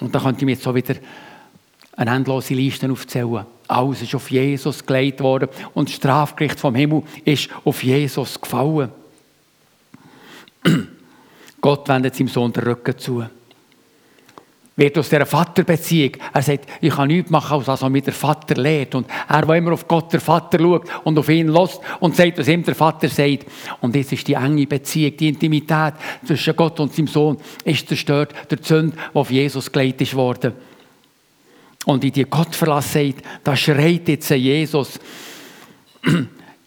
Und 0.00 0.12
da 0.12 0.18
könnte 0.18 0.40
ich 0.40 0.44
mir 0.44 0.52
jetzt 0.54 0.64
so 0.64 0.74
wieder 0.74 0.96
eine 1.96 2.10
endlose 2.10 2.54
Liste 2.54 2.90
aufzählen. 2.90 3.46
Alles 3.68 4.02
ist 4.02 4.16
auf 4.16 4.28
Jesus 4.32 4.84
gelegt 4.84 5.20
worden 5.20 5.48
und 5.74 5.88
das 5.88 5.94
Strafgericht 5.94 6.58
vom 6.58 6.74
Himmel 6.74 7.04
ist 7.24 7.50
auf 7.64 7.84
Jesus 7.84 8.40
gefallen. 8.40 8.90
Gott 11.62 11.88
wendet 11.88 12.14
seinem 12.16 12.28
Sohn 12.28 12.52
den 12.52 12.64
Rücken 12.64 12.98
zu. 12.98 13.24
Wird 14.74 14.98
aus 14.98 15.08
dieser 15.08 15.26
Vaterbeziehung, 15.26 16.16
er 16.32 16.42
sagt, 16.42 16.66
ich 16.80 16.92
kann 16.92 17.06
nichts 17.06 17.30
machen, 17.30 17.58
als 17.58 17.68
was 17.68 17.88
mir 17.88 18.02
der 18.02 18.12
Vater 18.12 18.54
lehrt. 18.56 18.94
Und 18.94 19.06
er, 19.28 19.46
der 19.46 19.54
immer 19.54 19.72
auf 19.72 19.86
Gott, 19.86 20.12
der 20.12 20.20
Vater, 20.20 20.58
schaut 20.58 20.88
und 21.04 21.18
auf 21.18 21.28
ihn 21.28 21.48
lässt 21.48 21.80
und 22.00 22.16
sagt, 22.16 22.38
was 22.38 22.48
ihm 22.48 22.64
der 22.64 22.74
Vater 22.74 23.08
sagt. 23.08 23.46
Und 23.80 23.94
jetzt 23.94 24.12
ist 24.12 24.26
die 24.26 24.34
enge 24.34 24.66
Beziehung, 24.66 25.16
die 25.16 25.28
Intimität 25.28 25.94
zwischen 26.26 26.56
Gott 26.56 26.80
und 26.80 26.92
seinem 26.92 27.06
Sohn 27.06 27.36
ist 27.64 27.86
zerstört 27.86 28.34
durch 28.48 28.62
die 28.62 28.66
die 28.66 28.92
auf 29.14 29.30
Jesus 29.30 29.70
gelegt 29.70 30.00
ist 30.00 30.14
worden. 30.14 30.54
Und 31.84 32.02
in 32.02 32.12
die 32.12 32.24
Gottverlassenheit, 32.24 33.16
da 33.44 33.54
schreit 33.54 34.08
jetzt 34.08 34.30
Jesus, 34.30 34.98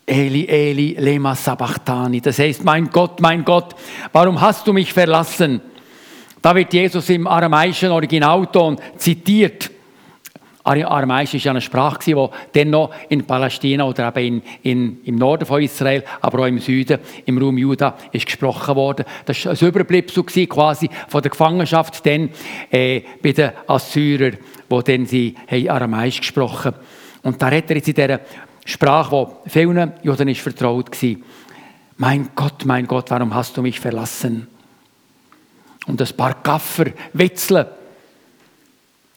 Eli, 0.05 0.45
Eli, 0.45 0.95
lema 0.99 1.33
sabachthani. 1.33 2.21
Das 2.21 2.37
heißt, 2.37 2.63
mein 2.63 2.89
Gott, 2.89 3.19
mein 3.21 3.43
Gott, 3.43 3.75
warum 4.11 4.39
hast 4.39 4.67
du 4.67 4.73
mich 4.73 4.93
verlassen? 4.93 5.61
Da 6.41 6.53
wird 6.53 6.73
Jesus 6.73 7.09
im 7.09 7.25
aramäischen 7.25 7.89
Originalton 7.89 8.77
zitiert. 8.97 9.71
Aramäisch 10.63 11.33
ist 11.33 11.43
ja 11.43 11.51
eine 11.51 11.61
Sprache, 11.61 11.99
die 12.05 12.27
dann 12.53 12.69
noch 12.69 12.91
in 13.09 13.25
Palästina 13.25 13.83
oder 13.83 14.15
eben 14.15 14.41
in, 14.63 14.71
in, 14.71 14.97
im 15.05 15.15
Norden 15.15 15.45
von 15.45 15.61
Israel, 15.61 16.03
aber 16.21 16.39
auch 16.39 16.47
im 16.47 16.59
Süden, 16.59 16.99
im 17.25 17.37
Raum 17.37 17.57
Juda, 17.57 17.95
ist 18.11 18.25
gesprochen 18.25 18.75
worden. 18.75 19.05
Das 19.25 19.45
war 19.45 19.53
ein 19.53 19.67
Überbleibsel 19.67 20.23
quasi 20.23 20.89
von 21.07 21.21
der 21.21 21.31
Gefangenschaft 21.31 22.03
dann, 22.05 22.29
äh, 22.71 23.01
bei 23.21 23.31
den 23.31 23.51
Assyrern, 23.67 24.37
wo 24.69 24.81
dann 24.81 25.05
sie 25.05 25.35
Aramäisch 25.67 26.19
gesprochen 26.19 26.73
haben. 26.73 26.85
Und 27.23 27.41
da 27.41 27.47
hat 27.47 27.69
er 27.69 27.77
jetzt 27.77 27.87
in 27.87 27.95
dieser 27.95 28.19
Sprache, 28.65 29.27
die 29.45 29.49
vielen 29.49 29.93
Juden 30.01 30.35
vertraut 30.35 31.01
war. 31.01 31.15
Mein 31.97 32.29
Gott, 32.35 32.65
mein 32.65 32.87
Gott, 32.87 33.11
warum 33.11 33.33
hast 33.33 33.55
du 33.55 33.61
mich 33.61 33.79
verlassen? 33.79 34.47
Und 35.85 36.01
ein 36.01 36.17
paar 36.17 36.35
Gaffer 36.41 36.87
witzeln 37.13 37.67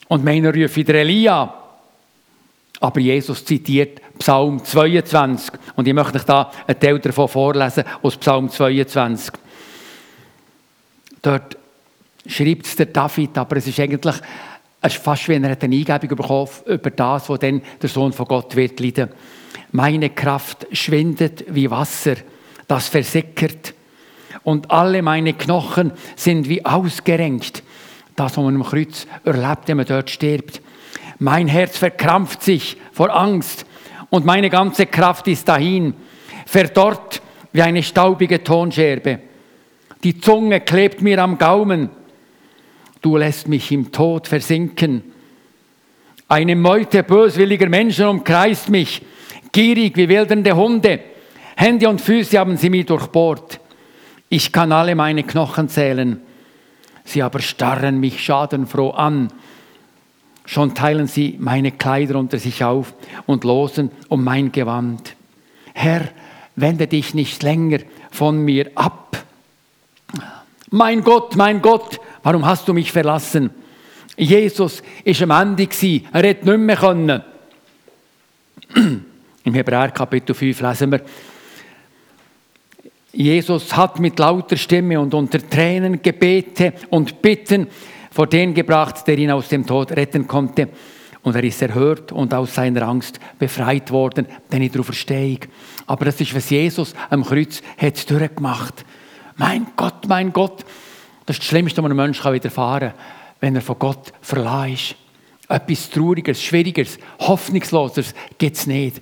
und 0.08 0.24
meiner 0.24 0.54
rufen 0.54 0.76
wieder 0.76 0.94
Elia. 0.94 1.54
Aber 2.80 3.00
Jesus 3.00 3.44
zitiert 3.44 4.00
Psalm 4.18 4.62
22. 4.62 5.52
Und 5.74 5.88
ich 5.88 5.94
möchte 5.94 6.18
euch 6.18 6.24
da 6.24 6.50
einen 6.66 6.78
Teil 6.78 6.98
davon 6.98 7.28
vorlesen 7.28 7.84
aus 8.02 8.16
Psalm 8.16 8.50
22. 8.50 9.32
Dort 11.22 11.56
schreibt 12.26 12.66
es 12.66 12.76
der 12.76 12.86
David, 12.86 13.36
aber 13.38 13.56
es 13.56 13.66
ist 13.66 13.80
eigentlich 13.80 14.16
es 14.80 14.94
ist 14.94 15.02
fast 15.02 15.28
wie 15.28 15.32
er 15.32 15.38
eine 15.38 15.60
Eingebung 15.60 16.16
bekommen 16.16 16.48
über 16.66 16.90
das, 16.90 17.28
was 17.28 17.38
dann 17.40 17.62
der 17.82 17.88
Sohn 17.88 18.12
von 18.12 18.26
Gott 18.26 18.54
wird 18.54 18.78
leiden. 18.78 19.08
Meine 19.72 20.10
Kraft 20.10 20.66
schwindet 20.72 21.44
wie 21.48 21.70
Wasser, 21.70 22.16
das 22.66 22.88
versickert. 22.88 23.74
Und 24.42 24.70
alle 24.70 25.02
meine 25.02 25.34
Knochen 25.34 25.92
sind 26.16 26.48
wie 26.48 26.64
ausgerenkt. 26.64 27.62
Das, 28.16 28.36
was 28.36 28.44
man 28.44 28.56
am 28.56 28.64
Kreuz 28.64 29.06
erlebt, 29.24 29.62
wenn 29.66 29.76
man 29.76 29.86
dort 29.86 30.10
stirbt. 30.10 30.60
Mein 31.18 31.48
Herz 31.48 31.76
verkrampft 31.76 32.42
sich 32.42 32.76
vor 32.92 33.14
Angst 33.14 33.66
und 34.10 34.24
meine 34.24 34.50
ganze 34.50 34.86
Kraft 34.86 35.28
ist 35.28 35.48
dahin, 35.48 35.94
verdorrt 36.46 37.20
wie 37.52 37.62
eine 37.62 37.82
staubige 37.82 38.42
Tonscherbe. 38.42 39.20
Die 40.04 40.20
Zunge 40.20 40.60
klebt 40.60 41.02
mir 41.02 41.22
am 41.22 41.38
Gaumen 41.38 41.90
du 43.00 43.16
lässt 43.16 43.48
mich 43.48 43.70
im 43.72 43.92
Tod 43.92 44.28
versinken. 44.28 45.02
Eine 46.28 46.56
Meute 46.56 47.02
böswilliger 47.02 47.68
Menschen 47.68 48.06
umkreist 48.06 48.68
mich, 48.68 49.02
gierig 49.50 49.96
wie 49.96 50.08
wildernde 50.08 50.54
Hunde. 50.54 51.00
Hände 51.56 51.88
und 51.88 52.00
Füße 52.00 52.38
haben 52.38 52.56
sie 52.56 52.70
mir 52.70 52.84
durchbohrt. 52.84 53.58
Ich 54.28 54.52
kann 54.52 54.70
alle 54.70 54.94
meine 54.94 55.24
Knochen 55.24 55.68
zählen. 55.68 56.20
Sie 57.04 57.22
aber 57.22 57.40
starren 57.40 57.98
mich 57.98 58.22
schadenfroh 58.22 58.90
an. 58.90 59.32
Schon 60.44 60.74
teilen 60.74 61.06
sie 61.06 61.36
meine 61.40 61.72
Kleider 61.72 62.18
unter 62.18 62.38
sich 62.38 62.62
auf 62.62 62.92
und 63.26 63.44
losen 63.44 63.90
um 64.08 64.22
mein 64.22 64.52
Gewand. 64.52 65.16
Herr, 65.74 66.08
wende 66.56 66.86
dich 66.86 67.14
nicht 67.14 67.42
länger 67.42 67.78
von 68.10 68.44
mir 68.44 68.70
ab. 68.74 69.24
Mein 70.70 71.02
Gott, 71.02 71.36
mein 71.36 71.62
Gott, 71.62 72.00
Warum 72.22 72.44
hast 72.44 72.68
du 72.68 72.74
mich 72.74 72.92
verlassen? 72.92 73.50
Jesus 74.18 74.82
war 75.04 75.38
am 75.38 75.58
Ende. 75.58 75.68
Er 76.12 76.22
hätte 76.22 76.44
nicht 76.44 76.58
mehr 76.58 76.76
können. 76.76 77.22
Im 79.44 79.54
Hebräer 79.54 79.90
Kapitel 79.90 80.34
5 80.34 80.60
lesen 80.60 80.92
wir, 80.92 81.00
Jesus 83.12 83.74
hat 83.74 83.98
mit 83.98 84.18
lauter 84.18 84.56
Stimme 84.56 85.00
und 85.00 85.14
unter 85.14 85.38
Tränen 85.38 86.02
Gebete 86.02 86.74
und 86.90 87.22
Bitten 87.22 87.66
vor 88.10 88.26
den 88.26 88.52
gebracht, 88.52 89.06
der 89.06 89.16
ihn 89.18 89.30
aus 89.30 89.48
dem 89.48 89.66
Tod 89.66 89.92
retten 89.92 90.26
konnte. 90.26 90.68
Und 91.22 91.34
er 91.34 91.44
ist 91.44 91.62
erhört 91.62 92.12
und 92.12 92.34
aus 92.34 92.54
seiner 92.54 92.82
Angst 92.82 93.18
befreit 93.38 93.90
worden, 93.90 94.26
denn 94.52 94.62
ich 94.62 94.72
darauf 94.72 94.86
verstehe. 94.86 95.38
Aber 95.86 96.04
das 96.04 96.20
ist, 96.20 96.34
was 96.34 96.50
Jesus 96.50 96.94
am 97.10 97.24
Kreuz 97.24 97.62
hat 97.76 98.10
durchgemacht. 98.10 98.84
Mein 99.36 99.68
Gott, 99.76 100.06
mein 100.08 100.32
Gott, 100.32 100.64
das 101.26 101.36
ist 101.36 101.42
das 101.42 101.48
Schlimmste, 101.48 101.82
was 101.82 101.86
einem 101.86 101.96
Menschen 101.96 102.32
widerfahren 102.32 102.90
kann, 102.90 102.98
wenn 103.40 103.54
er 103.54 103.62
von 103.62 103.78
Gott 103.78 104.12
verlassen 104.20 104.74
ist. 104.74 104.96
Etwas 105.48 105.88
Traurigeres, 105.90 106.42
Schwierigeres, 106.42 106.98
Hoffnungsloseres 107.20 108.14
gibt 108.36 108.56
es 108.56 108.66
nicht. 108.66 109.00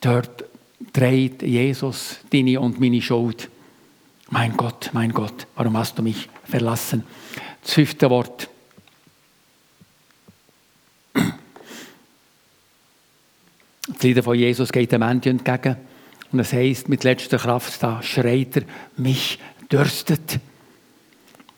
Dort 0.00 0.44
trägt 0.92 1.42
Jesus 1.42 2.18
deine 2.32 2.60
und 2.60 2.80
meine 2.80 3.02
Schuld. 3.02 3.50
Mein 4.30 4.56
Gott, 4.56 4.90
mein 4.92 5.12
Gott, 5.12 5.46
warum 5.56 5.76
hast 5.76 5.98
du 5.98 6.02
mich 6.02 6.28
verlassen? 6.44 7.04
Das 7.62 7.74
fünfte 7.74 8.08
Wort. 8.08 8.48
Das 13.88 14.02
Lied 14.02 14.22
von 14.24 14.36
Jesus 14.36 14.72
geht 14.72 14.92
dem 14.92 15.02
Ende 15.02 15.30
entgegen. 15.30 15.76
Und 16.32 16.40
es 16.40 16.52
heißt 16.52 16.88
mit 16.88 17.04
letzter 17.04 17.38
Kraft, 17.38 17.82
da 17.82 18.02
schreit 18.02 18.56
er, 18.56 18.62
mich 18.96 19.38
dürstet. 19.70 20.40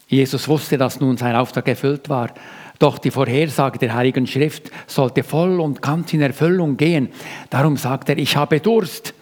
Jesus 0.08 0.48
wusste, 0.48 0.78
dass 0.78 1.00
nun 1.00 1.16
sein 1.16 1.36
Auftrag 1.36 1.68
erfüllt 1.68 2.08
war. 2.08 2.30
Doch 2.78 2.98
die 2.98 3.10
Vorhersage 3.10 3.78
der 3.78 3.94
Heiligen 3.94 4.26
Schrift 4.26 4.70
sollte 4.86 5.22
voll 5.22 5.60
und 5.60 5.82
ganz 5.82 6.12
in 6.12 6.22
Erfüllung 6.22 6.76
gehen. 6.76 7.10
Darum 7.50 7.76
sagt 7.76 8.08
er, 8.08 8.18
ich 8.18 8.36
habe 8.36 8.60
Durst. 8.60 9.12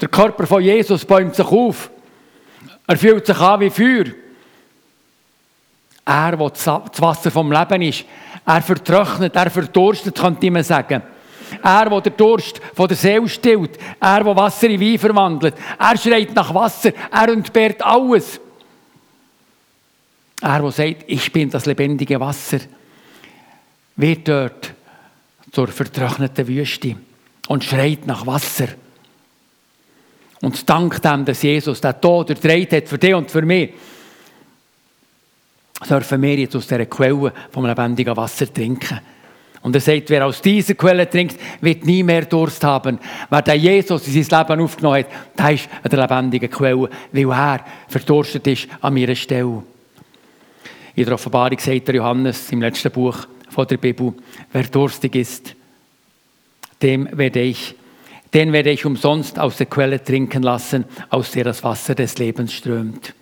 Der 0.00 0.08
Körper 0.08 0.46
von 0.46 0.62
Jesus 0.62 1.04
bäumt 1.04 1.34
sich 1.34 1.46
auf. 1.46 1.90
Er 2.86 2.96
fühlt 2.96 3.26
sich 3.26 3.38
an 3.38 3.60
wie 3.60 3.70
Feuer. 3.70 4.04
Er, 6.04 6.38
wo 6.38 6.48
das 6.48 6.66
Wasser 6.66 7.30
vom 7.30 7.50
Leben 7.50 7.82
ist, 7.82 8.04
er 8.44 8.62
vertrocknet, 8.62 9.34
er 9.34 9.50
verdurstet, 9.50 10.16
könnte 10.16 10.50
man 10.50 10.62
sagen. 10.62 11.02
Er, 11.62 11.88
der 11.88 12.00
den 12.00 12.16
Durst 12.16 12.60
von 12.74 12.88
der 12.88 12.96
Seele 12.96 13.28
stillt. 13.28 13.78
Er, 14.00 14.24
der 14.24 14.36
Wasser 14.36 14.68
in 14.68 14.80
Wein 14.80 14.98
verwandelt. 14.98 15.54
Er 15.78 15.96
schreit 15.96 16.34
nach 16.34 16.52
Wasser. 16.54 16.92
Er 17.10 17.28
entbehrt 17.28 17.84
alles. 17.84 18.40
Er, 20.40 20.60
der 20.60 20.70
sagt, 20.70 21.04
ich 21.06 21.32
bin 21.32 21.50
das 21.50 21.66
lebendige 21.66 22.20
Wasser, 22.20 22.58
wird 23.96 24.28
dort 24.28 24.74
zur 25.50 25.68
vertrockneten 25.68 26.46
Wüste 26.46 26.96
und 27.48 27.64
schreit 27.64 28.06
nach 28.06 28.26
Wasser. 28.26 28.68
Und 30.42 30.68
dank 30.68 31.00
dem, 31.00 31.24
dass 31.24 31.42
Jesus 31.42 31.80
den 31.80 32.00
Tod 32.00 32.30
erträgt 32.30 32.72
hat 32.72 32.88
für 32.88 32.98
dich 32.98 33.14
und 33.14 33.30
für 33.30 33.42
mich, 33.42 33.72
dürfen 35.88 36.22
wir 36.22 36.36
jetzt 36.36 36.56
aus 36.56 36.66
dieser 36.66 36.86
Quelle 36.86 37.32
vom 37.50 37.66
lebendigen 37.66 38.16
Wasser 38.16 38.52
trinken. 38.52 39.00
Und 39.66 39.74
er 39.74 39.80
sagt, 39.80 40.10
wer 40.10 40.24
aus 40.24 40.40
dieser 40.40 40.74
Quelle 40.74 41.10
trinkt, 41.10 41.40
wird 41.60 41.84
nie 41.84 42.04
mehr 42.04 42.24
Durst 42.24 42.62
haben. 42.62 43.00
Wer 43.28 43.42
der 43.42 43.56
Jesus 43.56 44.06
in 44.06 44.22
sein 44.22 44.38
Leben 44.46 44.60
aufgenommen 44.60 44.98
hat, 44.98 45.08
der 45.36 45.50
ist 45.54 45.68
an 45.82 45.90
der 45.90 46.02
lebendigen 46.02 46.48
Quelle, 46.48 46.88
weil 47.10 47.32
er 47.32 47.64
verdurstet 47.88 48.46
ist 48.46 48.68
an 48.80 48.96
ihrer 48.96 49.16
Stelle. 49.16 49.64
In 50.94 51.04
der 51.04 51.14
Offenbarung 51.14 51.58
sagt 51.58 51.88
der 51.88 51.96
Johannes 51.96 52.52
im 52.52 52.60
letzten 52.60 52.92
Buch 52.92 53.26
von 53.48 53.66
der 53.66 53.78
Bibel, 53.78 54.14
wer 54.52 54.62
durstig 54.62 55.16
ist, 55.16 55.56
dem 56.80 57.08
werde 57.18 57.40
ich, 57.40 57.74
den 58.32 58.52
werde 58.52 58.70
ich 58.70 58.86
umsonst 58.86 59.36
aus 59.36 59.56
der 59.56 59.66
Quelle 59.66 60.00
trinken 60.00 60.44
lassen, 60.44 60.84
aus 61.10 61.32
der 61.32 61.42
das 61.42 61.64
Wasser 61.64 61.96
des 61.96 62.18
Lebens 62.18 62.52
strömt. 62.52 63.14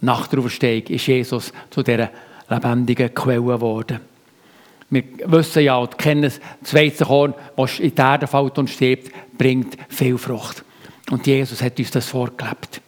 Nach 0.00 0.28
der 0.28 0.38
Auferstehung 0.38 0.86
ist 0.86 1.08
Jesus 1.08 1.52
zu 1.70 1.82
dieser 1.82 2.10
lebendigen 2.48 3.12
Quelle 3.12 3.42
geworden. 3.42 4.11
Wir 4.92 5.04
wissen 5.24 5.62
ja 5.62 5.76
und 5.76 5.96
kennen 5.96 6.24
es, 6.24 6.38
das 6.60 6.74
Weizenkorn, 6.74 7.32
das 7.56 7.78
in 7.78 7.94
die 7.94 8.00
Erde 8.00 8.26
fällt 8.26 8.58
und 8.58 8.68
stirbt, 8.68 9.10
bringt 9.38 9.78
viel 9.88 10.18
Frucht. 10.18 10.62
Und 11.10 11.26
Jesus 11.26 11.62
hat 11.62 11.78
uns 11.78 11.90
das 11.90 12.08
vorgelebt. 12.08 12.82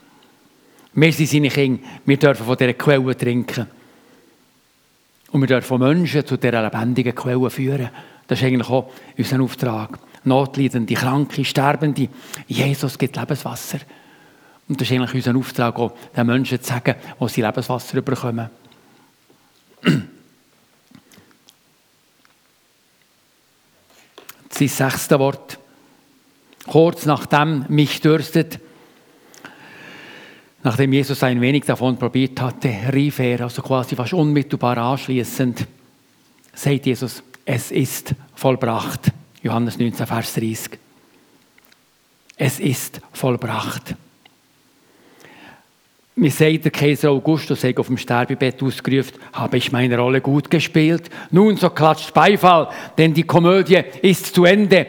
Wir 0.93 1.13
sind 1.15 1.31
seine 1.31 1.49
Kinder. 1.49 1.83
Wir 2.05 2.19
dürfen 2.19 2.45
von 2.45 2.59
dieser 2.59 2.75
Quelle 2.75 3.17
trinken. 3.17 3.67
Und 5.33 5.41
wir 5.41 5.49
dürfen 5.49 5.79
Menschen 5.79 6.27
zu 6.27 6.37
dieser 6.37 6.63
lebendigen 6.63 7.15
Quelle 7.15 7.49
führen. 7.49 7.89
Das 8.27 8.39
ist 8.39 8.45
eigentlich 8.45 8.69
auch 8.69 8.93
unser 9.17 9.41
Auftrag. 9.41 9.99
Notleidende, 10.25 10.93
Kranke, 10.93 11.43
Sterbende. 11.43 12.11
Jesus 12.47 12.99
gibt 12.99 13.17
Lebenswasser. 13.17 13.79
Und 14.69 14.79
das 14.79 14.91
ist 14.91 14.95
eigentlich 14.95 15.15
unser 15.15 15.39
Auftrag, 15.39 15.79
auch 15.79 15.95
den 16.15 16.27
Menschen 16.27 16.61
zu 16.61 16.69
sagen, 16.69 16.97
wo 17.19 17.29
sie 17.29 17.41
Lebenswasser 17.41 18.03
bekommen. 18.03 18.51
Das 24.55 24.61
ist 24.61 24.79
das 24.79 24.93
sechste 24.93 25.19
Wort. 25.19 25.59
Kurz 26.67 27.07
nachdem 27.07 27.67
mich 27.69 28.01
dürstet, 28.01 28.61
Nachdem 30.63 30.95
Jesus 30.95 31.23
ein 31.23 31.43
wenig 31.43 31.67
davon 31.67 31.99
probiert 31.99 32.41
hatte, 32.41 32.75
rief 32.91 33.19
er, 33.19 33.43
also 33.43 33.61
quasi 33.61 33.95
fast 33.95 34.15
unmittelbar 34.15 34.79
anschließend, 34.79 35.67
sagt 36.55 36.87
Jesus, 36.87 37.23
es 37.45 37.71
ist 37.71 38.15
vollbracht. 38.35 39.13
Johannes 39.43 39.79
19, 39.79 40.07
Vers 40.07 40.33
30. 40.33 40.79
Es 42.39 42.61
ist 42.61 43.03
vollbracht. 43.13 43.95
Mir 46.17 46.31
sagt 46.31 46.65
der 46.65 46.71
Kaiser 46.71 47.11
Augustus, 47.11 47.65
hat 47.65 47.79
auf 47.79 47.89
dem 47.89 47.97
Sterbebett 47.97 48.63
ausgerufen, 48.63 49.19
habe 49.33 49.57
ich 49.57 49.73
meine 49.73 49.99
Rolle 49.99 50.21
gut 50.21 50.49
gespielt. 50.49 51.11
Nun, 51.33 51.57
so 51.57 51.71
klatscht 51.71 52.15
Beifall, 52.15 52.69
denn 52.97 53.13
die 53.13 53.25
Komödie 53.25 53.83
ist 54.01 54.33
zu 54.33 54.45
Ende. 54.45 54.87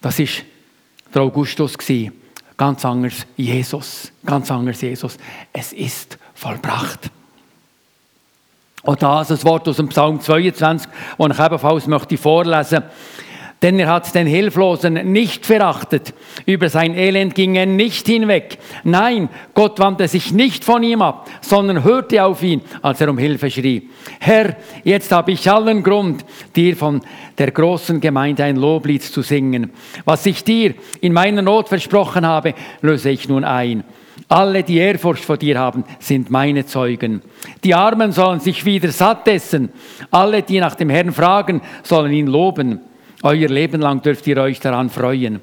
Das 0.00 0.18
ist 0.18 0.42
der 1.14 1.22
Augustus 1.22 1.76
gewesen. 1.76 2.12
Ganz 2.56 2.84
anders 2.86 3.26
Jesus. 3.36 4.10
Ganz 4.24 4.50
anders 4.50 4.80
Jesus. 4.80 5.18
Es 5.52 5.74
ist 5.74 6.16
vollbracht. 6.34 7.10
Und 8.82 9.02
das 9.02 9.30
ist 9.30 9.42
ein 9.42 9.48
Wort 9.48 9.68
aus 9.68 9.76
dem 9.76 9.88
Psalm 9.88 10.20
22, 10.20 10.88
das 11.18 11.38
ich 11.38 11.44
ebenfalls 11.44 11.86
möchte 11.86 12.16
vorlesen 12.16 12.84
möchte. 12.84 12.90
Denn 13.62 13.78
er 13.78 13.88
hat 13.88 14.14
den 14.14 14.26
Hilflosen 14.26 15.12
nicht 15.12 15.46
verachtet. 15.46 16.12
Über 16.44 16.68
sein 16.68 16.94
Elend 16.94 17.34
ging 17.34 17.54
er 17.54 17.64
nicht 17.64 18.06
hinweg. 18.06 18.58
Nein, 18.84 19.30
Gott 19.54 19.78
wandte 19.78 20.08
sich 20.08 20.30
nicht 20.32 20.62
von 20.62 20.82
ihm 20.82 21.00
ab, 21.00 21.28
sondern 21.40 21.82
hörte 21.82 22.22
auf 22.22 22.42
ihn, 22.42 22.60
als 22.82 23.00
er 23.00 23.08
um 23.08 23.16
Hilfe 23.16 23.50
schrie. 23.50 23.88
Herr, 24.20 24.56
jetzt 24.84 25.10
habe 25.10 25.32
ich 25.32 25.50
allen 25.50 25.82
Grund, 25.82 26.24
dir 26.54 26.76
von 26.76 27.00
der 27.38 27.50
großen 27.50 27.98
Gemeinde 28.00 28.44
ein 28.44 28.56
Loblied 28.56 29.02
zu 29.02 29.22
singen. 29.22 29.72
Was 30.04 30.26
ich 30.26 30.44
dir 30.44 30.74
in 31.00 31.14
meiner 31.14 31.40
Not 31.40 31.68
versprochen 31.68 32.26
habe, 32.26 32.54
löse 32.82 33.08
ich 33.08 33.26
nun 33.26 33.44
ein. 33.44 33.84
Alle, 34.28 34.64
die 34.64 34.78
Ehrfurcht 34.78 35.24
vor 35.24 35.36
dir 35.36 35.58
haben, 35.58 35.84
sind 35.98 36.30
meine 36.30 36.66
Zeugen. 36.66 37.22
Die 37.62 37.74
Armen 37.74 38.12
sollen 38.12 38.40
sich 38.40 38.64
wieder 38.64 38.90
satt 38.90 39.28
essen. 39.28 39.70
Alle, 40.10 40.42
die 40.42 40.58
nach 40.58 40.74
dem 40.74 40.90
Herrn 40.90 41.12
fragen, 41.12 41.62
sollen 41.82 42.12
ihn 42.12 42.26
loben. 42.26 42.80
Euer 43.22 43.48
Leben 43.48 43.80
lang 43.80 44.02
dürft 44.02 44.26
ihr 44.26 44.36
euch 44.36 44.60
daran 44.60 44.90
freuen. 44.90 45.40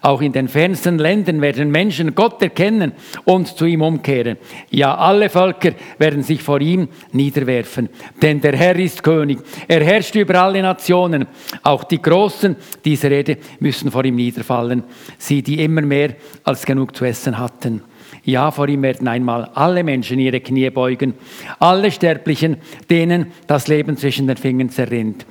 Auch 0.00 0.22
in 0.22 0.32
den 0.32 0.48
fernsten 0.48 0.98
Ländern 0.98 1.42
werden 1.42 1.70
Menschen 1.70 2.14
Gott 2.14 2.40
erkennen 2.42 2.92
und 3.24 3.48
zu 3.48 3.66
ihm 3.66 3.82
umkehren. 3.82 4.38
Ja, 4.70 4.96
alle 4.96 5.28
Völker 5.28 5.72
werden 5.98 6.22
sich 6.22 6.42
vor 6.42 6.60
ihm 6.62 6.88
niederwerfen. 7.12 7.90
Denn 8.22 8.40
der 8.40 8.56
Herr 8.56 8.76
ist 8.76 9.02
König. 9.02 9.38
Er 9.68 9.84
herrscht 9.84 10.14
über 10.14 10.40
alle 10.42 10.62
Nationen. 10.62 11.26
Auch 11.62 11.84
die 11.84 12.00
Großen 12.00 12.56
dieser 12.84 13.10
Erde 13.10 13.36
müssen 13.58 13.90
vor 13.90 14.04
ihm 14.04 14.16
niederfallen. 14.16 14.84
Sie, 15.18 15.42
die 15.42 15.62
immer 15.62 15.82
mehr 15.82 16.14
als 16.44 16.64
genug 16.64 16.96
zu 16.96 17.04
essen 17.04 17.38
hatten. 17.38 17.82
Ja, 18.24 18.50
vor 18.50 18.68
ihm 18.68 18.82
werden 18.82 19.08
einmal 19.08 19.50
alle 19.54 19.84
Menschen 19.84 20.18
ihre 20.18 20.40
Knie 20.40 20.70
beugen, 20.70 21.14
alle 21.58 21.90
Sterblichen, 21.90 22.56
denen 22.88 23.32
das 23.46 23.68
Leben 23.68 23.96
zwischen 23.96 24.26
den 24.26 24.36
Fingern 24.36 24.70
zerrinnt. 24.70 25.26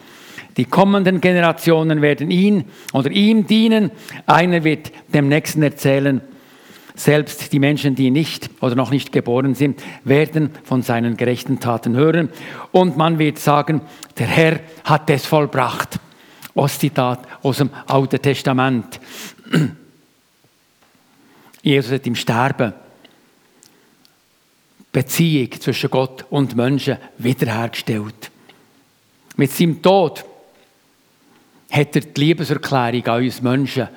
Die 0.59 0.65
kommenden 0.65 1.21
Generationen 1.21 2.01
werden 2.01 2.29
ihn 2.29 2.65
oder 2.91 3.09
ihm 3.11 3.47
dienen. 3.47 3.91
Einer 4.25 4.65
wird 4.65 4.91
dem 5.07 5.29
Nächsten 5.29 5.63
erzählen. 5.63 6.19
Selbst 6.95 7.53
die 7.53 7.59
Menschen, 7.59 7.95
die 7.95 8.11
nicht 8.11 8.49
oder 8.59 8.75
noch 8.75 8.91
nicht 8.91 9.13
geboren 9.13 9.55
sind, 9.55 9.81
werden 10.03 10.49
von 10.65 10.81
seinen 10.81 11.15
gerechten 11.15 11.61
Taten 11.61 11.95
hören. 11.95 12.27
Und 12.73 12.97
man 12.97 13.19
wird 13.19 13.39
sagen, 13.39 13.79
der 14.17 14.27
Herr 14.27 14.59
hat 14.83 15.09
es 15.09 15.25
vollbracht. 15.25 15.97
Ostitat 16.55 17.25
aus 17.41 17.59
dem 17.59 17.69
Alten 17.87 18.21
Testament. 18.21 18.99
Jesus 21.63 21.93
hat 21.93 22.05
im 22.05 22.15
Sterben 22.15 22.73
Beziehung 24.91 25.53
zwischen 25.61 25.89
Gott 25.89 26.25
und 26.29 26.57
Menschen 26.57 26.97
wiederhergestellt. 27.17 28.29
Mit 29.37 29.53
seinem 29.53 29.81
Tod 29.81 30.25
hat 31.69 31.95
er 31.95 32.01
die 32.01 32.21
Liebeserklärung 32.21 33.05
an 33.05 33.23
uns 33.23 33.41
Menschen 33.41 33.87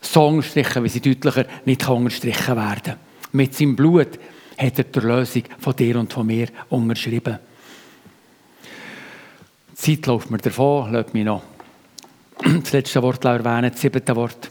so 0.00 0.26
unterstrichen, 0.26 0.84
wie 0.84 0.88
sie 0.88 1.00
deutlicher 1.00 1.46
nicht 1.64 1.88
unterstrichen 1.88 2.56
werden 2.56 2.82
kann. 2.82 2.96
Mit 3.32 3.54
seinem 3.54 3.76
Blut 3.76 4.18
hat 4.56 4.78
er 4.78 4.84
die 4.84 5.00
Lösung 5.00 5.42
von 5.58 5.76
dir 5.76 5.96
und 5.96 6.12
von 6.12 6.26
mir 6.26 6.48
unterschrieben. 6.68 7.38
Die 9.70 9.76
Zeit 9.76 10.06
läuft 10.06 10.30
mir 10.30 10.38
davon, 10.38 10.92
lasst 10.92 11.14
mich 11.14 11.24
noch 11.24 11.42
das 12.42 12.72
letzte 12.72 13.02
Wort 13.02 13.24
erwähnen, 13.24 13.70
das 13.70 13.80
siebte 13.80 14.14
Wort. 14.14 14.50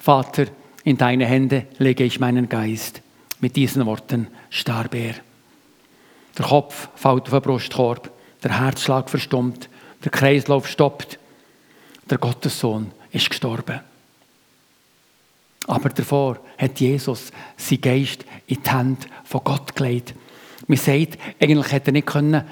Vater, 0.00 0.46
in 0.84 0.98
deine 0.98 1.26
Hände 1.26 1.66
lege 1.78 2.04
ich 2.04 2.20
meinen 2.20 2.48
Geist. 2.48 3.00
Mit 3.40 3.56
diesen 3.56 3.86
Worten 3.86 4.28
starb 4.50 4.94
er. 4.94 5.14
Der 6.38 6.46
Kopf 6.46 6.88
fällt 6.94 7.24
auf 7.24 7.30
den 7.30 7.42
Brustkorb, 7.42 8.10
der 8.42 8.60
Herzschlag 8.60 9.10
verstummt, 9.10 9.68
der 10.04 10.10
Kreislauf 10.10 10.68
stoppt 10.68 11.18
der 12.12 12.18
Gottessohn 12.18 12.92
ist 13.10 13.30
gestorben. 13.30 13.80
Aber 15.66 15.88
davor 15.88 16.38
hat 16.58 16.78
Jesus 16.78 17.32
seinen 17.56 17.80
Geist 17.80 18.26
in 18.46 18.62
die 18.62 18.70
Hände 18.70 19.06
von 19.24 19.40
Gott 19.42 19.74
gelegt. 19.74 20.14
Man 20.66 20.76
sagt, 20.76 21.18
eigentlich 21.40 21.72
hätte 21.72 21.90
er 21.90 21.92
nicht 21.94 22.06
können 22.06 22.44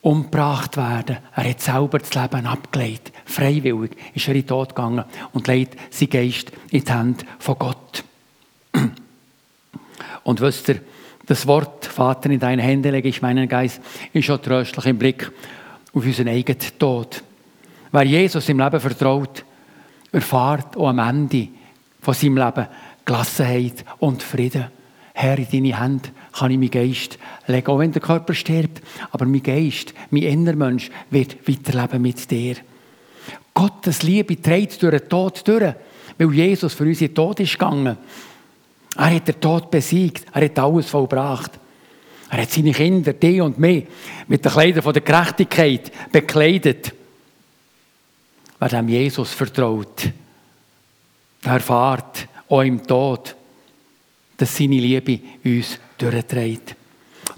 umgebracht 0.00 0.76
werden. 0.76 1.18
Er 1.36 1.48
hat 1.48 1.60
selber 1.60 2.00
das 2.00 2.12
Leben 2.12 2.44
abgelegt. 2.44 3.12
Freiwillig 3.24 3.92
ist 4.14 4.26
er 4.26 4.34
in 4.34 4.40
den 4.40 4.48
Tod 4.48 4.70
gegangen 4.70 5.04
und 5.32 5.46
legt 5.46 5.78
seinen 5.94 6.10
Geist 6.10 6.50
in 6.72 6.84
die 6.84 6.92
Hände 6.92 7.24
von 7.38 7.58
Gott. 7.58 8.02
Und 10.24 10.40
wisst 10.40 10.68
ihr, 10.70 10.80
das 11.26 11.46
Wort 11.46 11.86
Vater 11.86 12.30
in 12.30 12.40
deine 12.40 12.62
Hände 12.62 12.90
lege 12.90 13.08
ich 13.08 13.22
meinen 13.22 13.48
Geist 13.48 13.80
ist 14.12 14.24
schon 14.24 14.42
tröstlich 14.42 14.86
im 14.86 14.98
Blick 14.98 15.30
auf 15.94 16.04
unseren 16.04 16.28
eigenen 16.28 16.58
Tod. 16.80 17.22
Wer 17.94 18.04
Jesus 18.04 18.48
im 18.48 18.58
Leben 18.58 18.80
vertraut, 18.80 19.44
erfahrt 20.10 20.78
auch 20.78 20.88
am 20.88 20.98
Ende 20.98 21.48
von 22.00 22.14
seinem 22.14 22.38
Leben 22.38 22.66
Gelassenheit 23.04 23.84
und 23.98 24.22
Frieden. 24.22 24.68
Herr, 25.12 25.38
in 25.38 25.46
deine 25.52 25.78
Hände 25.78 26.08
kann 26.32 26.50
ich 26.50 26.56
meinen 26.56 26.70
Geist 26.70 27.18
legen, 27.46 27.66
auch 27.66 27.78
wenn 27.78 27.92
der 27.92 28.00
Körper 28.00 28.32
stirbt. 28.32 28.80
Aber 29.10 29.26
mein 29.26 29.42
Geist, 29.42 29.92
mein 30.10 30.22
innerer 30.22 30.56
Mensch 30.56 30.90
wird 31.10 31.46
weiterleben 31.46 32.00
mit 32.00 32.30
dir. 32.30 32.56
Gottes 33.52 34.02
Liebe 34.02 34.40
trägt 34.40 34.82
durch 34.82 34.98
den 34.98 35.08
Tod 35.10 35.46
durch, 35.46 35.74
weil 36.16 36.32
Jesus 36.32 36.72
für 36.72 36.84
uns 36.84 37.02
in 37.02 37.08
den 37.08 37.14
Tod 37.14 37.40
ist 37.40 37.52
gegangen. 37.52 37.98
Er 38.96 39.14
hat 39.14 39.28
den 39.28 39.38
Tod 39.38 39.70
besiegt, 39.70 40.24
er 40.32 40.46
hat 40.46 40.58
alles 40.58 40.88
vollbracht. 40.88 41.60
Er 42.30 42.40
hat 42.40 42.50
seine 42.50 42.72
Kinder, 42.72 43.12
die 43.12 43.42
und 43.42 43.58
mich, 43.58 43.86
mit 44.28 44.42
den 44.42 44.50
Kleidern 44.50 44.92
der 44.94 45.02
Gerechtigkeit 45.02 45.92
bekleidet. 46.10 46.94
Wer 48.62 48.68
dem 48.68 48.88
Jesus 48.88 49.32
vertraut, 49.32 50.08
der 51.44 51.52
erfahrt 51.52 52.28
auch 52.48 52.60
im 52.60 52.86
Tod, 52.86 53.34
dass 54.36 54.56
seine 54.56 54.76
Liebe 54.76 55.18
uns 55.44 55.80
durchträgt. 55.98 56.76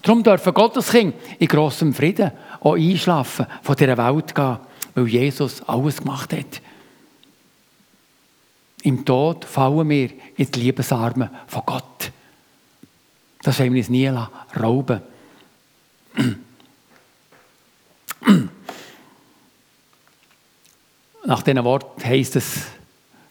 Darum 0.02 0.22
dürfen 0.22 0.52
Gotteskind 0.52 1.14
in 1.38 1.48
grossem 1.48 1.94
Frieden 1.94 2.30
auch 2.60 2.74
einschlafen, 2.74 3.46
von 3.62 3.74
dieser 3.74 3.96
Welt 3.96 4.34
gehen, 4.34 4.58
weil 4.94 5.08
Jesus 5.08 5.62
alles 5.62 5.96
gemacht 5.96 6.30
hat. 6.34 6.60
Im 8.82 9.02
Tod 9.02 9.46
fallen 9.46 9.88
wir 9.88 10.10
in 10.36 10.50
die 10.50 10.60
Liebesarme 10.60 11.30
von 11.46 11.62
Gott. 11.64 12.12
Das 13.42 13.58
wollen 13.58 13.72
wir 13.72 13.80
uns 13.80 13.88
nie 13.88 14.12
rauben. 14.60 15.00
Nach 21.26 21.42
diesen 21.42 21.64
Worten 21.64 22.04
heisst 22.04 22.36
es, 22.36 22.66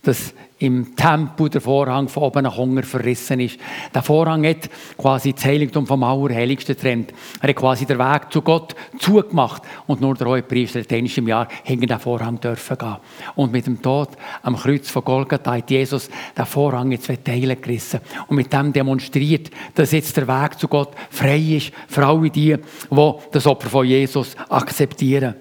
dass 0.02 0.34
im 0.60 0.96
Tempel 0.96 1.50
der 1.50 1.60
Vorhang 1.60 2.08
von 2.08 2.24
oben 2.24 2.44
nach 2.44 2.58
unten 2.58 2.84
verrissen 2.84 3.40
ist. 3.42 3.60
Der 3.94 4.02
Vorhang 4.02 4.46
hat 4.46 4.70
quasi 4.98 5.34
das 5.34 5.44
Heiligtum 5.44 5.86
vom 5.86 6.04
Allerheiligsten 6.04 6.76
getrennt. 6.76 7.14
Er 7.42 7.50
hat 7.50 7.56
quasi 7.56 7.86
den 7.86 8.00
Weg 8.00 8.32
zu 8.32 8.42
Gott 8.42 8.74
zugemacht 8.98 9.64
und 9.88 10.00
nur 10.00 10.16
der 10.16 10.28
Hohepriester 10.28 10.80
hat 10.80 10.92
im 10.92 11.28
Jahr 11.28 11.50
hinter 11.64 11.88
den 11.88 12.00
Vorhang 12.00 12.40
dürfen 12.40 12.78
gehen. 12.78 12.96
Und 13.36 13.52
mit 13.52 13.68
dem 13.68 13.82
Tod 13.82 14.10
am 14.42 14.56
Kreuz 14.56 14.90
von 14.90 15.04
Golgatha 15.04 15.54
hat 15.54 15.70
Jesus 15.70 16.10
den 16.38 16.46
Vorhang 16.46 16.92
in 16.94 17.02
zwei 17.02 17.18
Teile 17.18 17.58
gerissen 17.58 18.00
und 18.28 18.38
mit 18.38 18.54
dem 18.54 18.72
demonstriert, 18.72 19.52
dass 19.76 19.92
jetzt 19.92 20.16
der 20.16 20.28
Weg 20.28 20.60
zu 20.60 20.70
Gott 20.70 20.92
frei 21.10 21.40
ist 21.40 21.74
für 21.90 22.06
alle 22.06 22.30
die, 22.30 22.56
die 22.90 23.12
das 23.32 23.48
Opfer 23.48 23.70
von 23.70 23.86
Jesus 23.86 24.36
akzeptieren. 24.50 25.36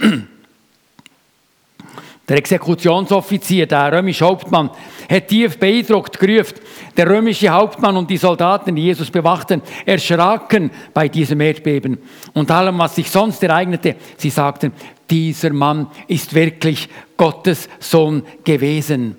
Der 2.30 2.38
Exekutionsoffizier, 2.38 3.66
der 3.66 3.90
römische 3.90 4.24
Hauptmann, 4.24 4.70
hat 5.10 5.26
tief 5.26 5.58
beeindruckt 5.58 6.16
gerufen. 6.16 6.60
Der 6.96 7.10
römische 7.10 7.48
Hauptmann 7.48 7.96
und 7.96 8.08
die 8.08 8.18
Soldaten, 8.18 8.76
die 8.76 8.82
Jesus 8.82 9.10
bewachten, 9.10 9.60
erschraken 9.84 10.70
bei 10.94 11.08
diesem 11.08 11.40
Erdbeben 11.40 11.98
und 12.32 12.48
allem, 12.52 12.78
was 12.78 12.94
sich 12.94 13.10
sonst 13.10 13.42
ereignete. 13.42 13.96
Sie 14.16 14.30
sagten, 14.30 14.72
dieser 15.10 15.52
Mann 15.52 15.88
ist 16.06 16.32
wirklich 16.32 16.88
Gottes 17.16 17.68
Sohn 17.80 18.22
gewesen. 18.44 19.16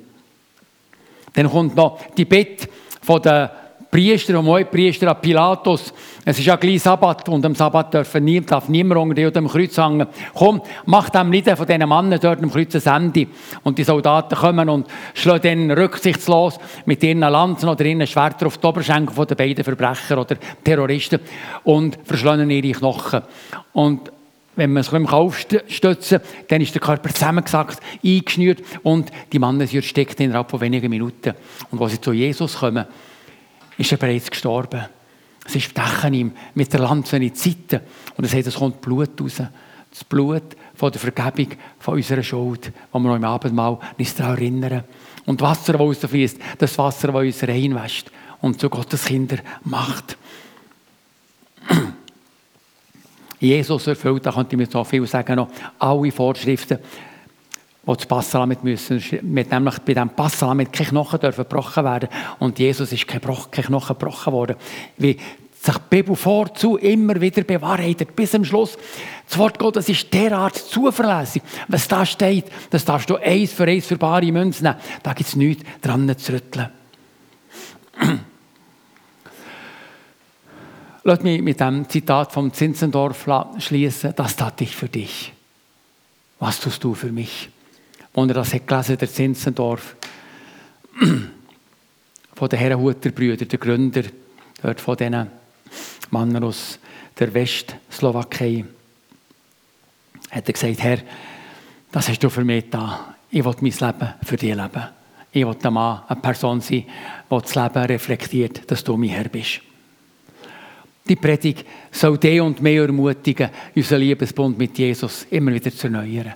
Dann 1.33 1.49
kommt 1.49 1.75
noch 1.75 1.99
die 2.15 2.23
Bett 2.23 2.69
von 3.01 3.21
der 3.21 3.60
Priester 3.91 4.39
und 4.39 4.45
Hohepriester 4.45 5.09
an 5.11 5.19
Pilatus. 5.21 5.93
Es 6.23 6.39
ist 6.39 6.45
ja 6.45 6.55
gleich 6.55 6.81
Sabbat 6.81 7.27
und 7.27 7.45
am 7.45 7.53
Sabbat 7.53 7.93
darf, 7.93 8.15
nie, 8.15 8.39
darf 8.39 8.69
niemand 8.69 9.01
unter 9.01 9.31
dem 9.31 9.49
Kreuz 9.49 9.77
hängen. 9.77 10.07
Komm, 10.33 10.61
mach 10.85 11.09
dem 11.09 11.29
Lieder 11.29 11.57
von 11.57 11.67
diesen 11.67 11.89
Männern 11.89 12.17
dort 12.21 12.41
am 12.41 12.49
Kreuz 12.49 12.73
ein 12.87 13.03
Ende. 13.03 13.27
Und 13.63 13.77
die 13.77 13.83
Soldaten 13.83 14.35
kommen 14.35 14.69
und 14.69 14.87
schlagen 15.13 15.67
dann 15.67 15.77
rücksichtslos 15.77 16.57
mit 16.85 17.03
ihren 17.03 17.19
Lanzen 17.19 17.67
oder 17.67 17.83
ihren 17.83 18.07
Schwertern 18.07 18.47
auf 18.47 18.57
die 18.57 18.65
Oberschenkel 18.65 19.25
den 19.25 19.35
beiden 19.35 19.63
Verbrecher 19.65 20.17
oder 20.17 20.37
Terroristen 20.63 21.19
und 21.65 21.99
verschlönen 22.05 22.49
ihre 22.49 22.71
Knochen. 22.71 23.23
Und 23.73 24.09
wenn 24.55 24.71
man 24.71 24.81
es 24.81 24.93
aufstützen 24.93 26.19
kann, 26.19 26.47
dann 26.47 26.61
ist 26.61 26.73
der 26.73 26.81
Körper 26.81 27.09
zusammengesackt, 27.09 27.79
eingeschnürt 28.05 28.59
und 28.83 29.11
die 29.33 29.39
Männer 29.39 29.67
sind 29.67 29.83
erstickt 29.83 30.19
innerhalb 30.21 30.49
von 30.49 30.61
wenigen 30.61 30.89
Minuten. 30.89 31.33
Und 31.71 31.81
als 31.81 31.91
sie 31.91 32.01
zu 32.01 32.13
Jesus 32.13 32.57
kommen, 32.57 32.85
ist 33.81 33.91
er 33.91 33.97
bereits 33.97 34.29
gestorben. 34.29 34.85
Es 35.45 35.55
ist 35.55 35.71
Stechen 35.71 36.13
ihm 36.13 36.31
mit 36.53 36.71
der 36.71 36.81
Lanze 36.81 37.17
in 37.17 37.23
die 37.23 37.35
Seite. 37.35 37.81
Und 38.15 38.23
er 38.23 38.29
sagt, 38.29 38.47
es 38.47 38.55
kommt 38.55 38.79
Blut 38.81 39.19
raus. 39.19 39.41
Das 39.89 40.03
Blut 40.03 40.55
von 40.75 40.91
der 40.91 41.01
Vergebung 41.01 41.57
von 41.79 41.95
unserer 41.95 42.23
Schuld, 42.23 42.71
wo 42.91 42.99
wir 42.99 43.09
noch 43.09 43.15
im 43.15 43.23
Abendmahl 43.23 43.79
uns 43.97 44.15
daran 44.15 44.37
erinnern. 44.37 44.83
Und 45.25 45.41
Wasser, 45.41 45.73
das 45.73 45.81
rausfließt, 45.81 46.37
das 46.59 46.77
Wasser, 46.77 47.07
das 47.11 47.21
uns 47.21 47.43
reinwäscht 47.43 48.11
und 48.39 48.59
zu 48.59 48.69
Gottes 48.69 49.05
Kinder 49.05 49.37
macht. 49.63 50.17
Jesus 53.39 53.87
erfüllt, 53.87 54.25
da 54.25 54.31
könnte 54.31 54.55
ich 54.55 54.59
mir 54.59 54.67
so 54.67 54.83
viel 54.83 55.05
sagen, 55.07 55.35
noch 55.35 55.49
alle 55.79 56.11
Vorschriften 56.11 56.79
die 57.83 57.93
das 57.93 58.05
Passalamit 58.05 58.63
müssen. 58.63 59.03
Mit 59.23 59.51
nämlich 59.51 59.79
bei 59.79 59.93
diesem 59.93 60.09
Passalamit 60.09 60.71
keine 60.71 60.89
Knochen 60.89 61.19
dürfen 61.19 61.43
gebrochen 61.43 61.83
werden. 61.83 62.09
Und 62.39 62.59
Jesus 62.59 62.91
ist 62.91 63.07
kein, 63.07 63.21
Bruch, 63.21 63.49
kein 63.49 63.65
Knochen 63.65 63.97
gebrochen 63.97 64.33
worden. 64.33 64.55
Wie 64.97 65.17
sich 65.61 65.75
die 65.75 65.81
Bibel 65.89 66.15
vorzu 66.15 66.77
immer 66.77 67.19
wieder 67.21 67.43
bewahrheitet, 67.43 68.15
bis 68.15 68.31
zum 68.31 68.45
Schluss. 68.45 68.77
Das 69.27 69.37
Wort 69.37 69.59
Gottes 69.59 69.89
ist 69.89 70.11
derart 70.13 70.55
zuverlässig. 70.55 71.43
Was 71.67 71.87
da 71.87 72.05
steht, 72.05 72.45
das 72.69 72.85
darfst 72.85 73.09
du 73.09 73.15
eins 73.17 73.53
für 73.53 73.65
eins 73.65 73.85
für 73.85 73.97
bare 73.97 74.31
Münzen 74.31 74.63
nehmen. 74.63 74.77
Da 75.03 75.13
gibt 75.13 75.29
es 75.29 75.35
nichts 75.35 75.63
dran 75.81 76.11
zu 76.17 76.33
rütteln. 76.33 76.69
Lass 81.03 81.21
mich 81.21 81.41
mit 81.41 81.59
dem 81.59 81.89
Zitat 81.89 82.31
vom 82.31 82.53
Zinzendorf 82.53 83.27
schließen. 83.57 84.13
Das 84.15 84.35
tat 84.35 84.61
ich 84.61 84.75
für 84.75 84.89
dich. 84.89 85.33
Was 86.39 86.59
tust 86.59 86.83
du 86.83 86.93
für 86.95 87.11
mich? 87.11 87.49
Als 88.13 88.27
er 88.27 88.33
das 88.33 88.53
hat 88.53 88.67
gelesen 88.67 88.97
der 88.97 89.09
Zinzendorf, 89.09 89.95
von 92.35 92.49
den 92.49 92.59
Herrenhuter 92.59 93.11
Brüdern, 93.11 93.47
der 93.47 93.59
Gründer 93.59 94.03
dort 94.61 94.81
von 94.81 94.97
diesen 94.97 95.27
Männern 96.11 96.43
aus 96.43 96.79
der 97.17 97.33
Westslowakei, 97.33 98.65
hat 100.29 100.47
er 100.47 100.53
gesagt, 100.53 100.83
Herr, 100.83 100.99
das 101.91 102.09
hast 102.09 102.23
du 102.23 102.29
für 102.29 102.43
mich 102.43 102.69
da. 102.69 103.15
Ich 103.29 103.43
will 103.43 103.55
mein 103.61 103.71
Leben 103.71 104.13
für 104.23 104.37
dich 104.37 104.55
leben. 104.55 104.83
Ich 105.31 105.45
will 105.45 105.55
ein 105.61 105.73
Mann, 105.73 106.01
eine 106.07 106.19
Person 106.19 106.59
sein, 106.61 106.83
die 106.83 107.41
das 107.41 107.55
Leben 107.55 107.85
reflektiert, 107.85 108.69
dass 108.69 108.83
du 108.83 108.97
mein 108.97 109.09
Herr 109.09 109.29
bist. 109.29 109.61
Die 111.07 111.15
Predigt 111.15 111.65
soll 111.91 112.17
dich 112.17 112.41
und 112.41 112.61
mehr 112.61 112.83
ermutigen, 112.83 113.49
unseren 113.75 114.01
Liebesbund 114.01 114.57
mit 114.57 114.77
Jesus 114.77 115.25
immer 115.29 115.53
wieder 115.53 115.71
zu 115.71 115.87
erneuern. 115.87 116.33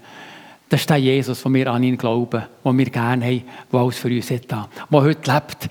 Das 0.70 0.82
ist 0.82 0.89
der 0.89 0.97
Jesus, 0.97 1.43
den 1.43 1.53
wir 1.53 1.72
an 1.72 1.84
ihn 1.84 1.97
glauben, 1.97 2.43
den 2.63 2.78
wir 2.78 2.89
gerne 2.89 3.26
haben, 3.26 3.43
der 3.72 3.80
alles 3.80 3.97
für 3.97 4.09
uns 4.09 4.32
hat. 4.32 4.49
Der 4.49 4.68
heute 4.91 5.32
lebt, 5.32 5.70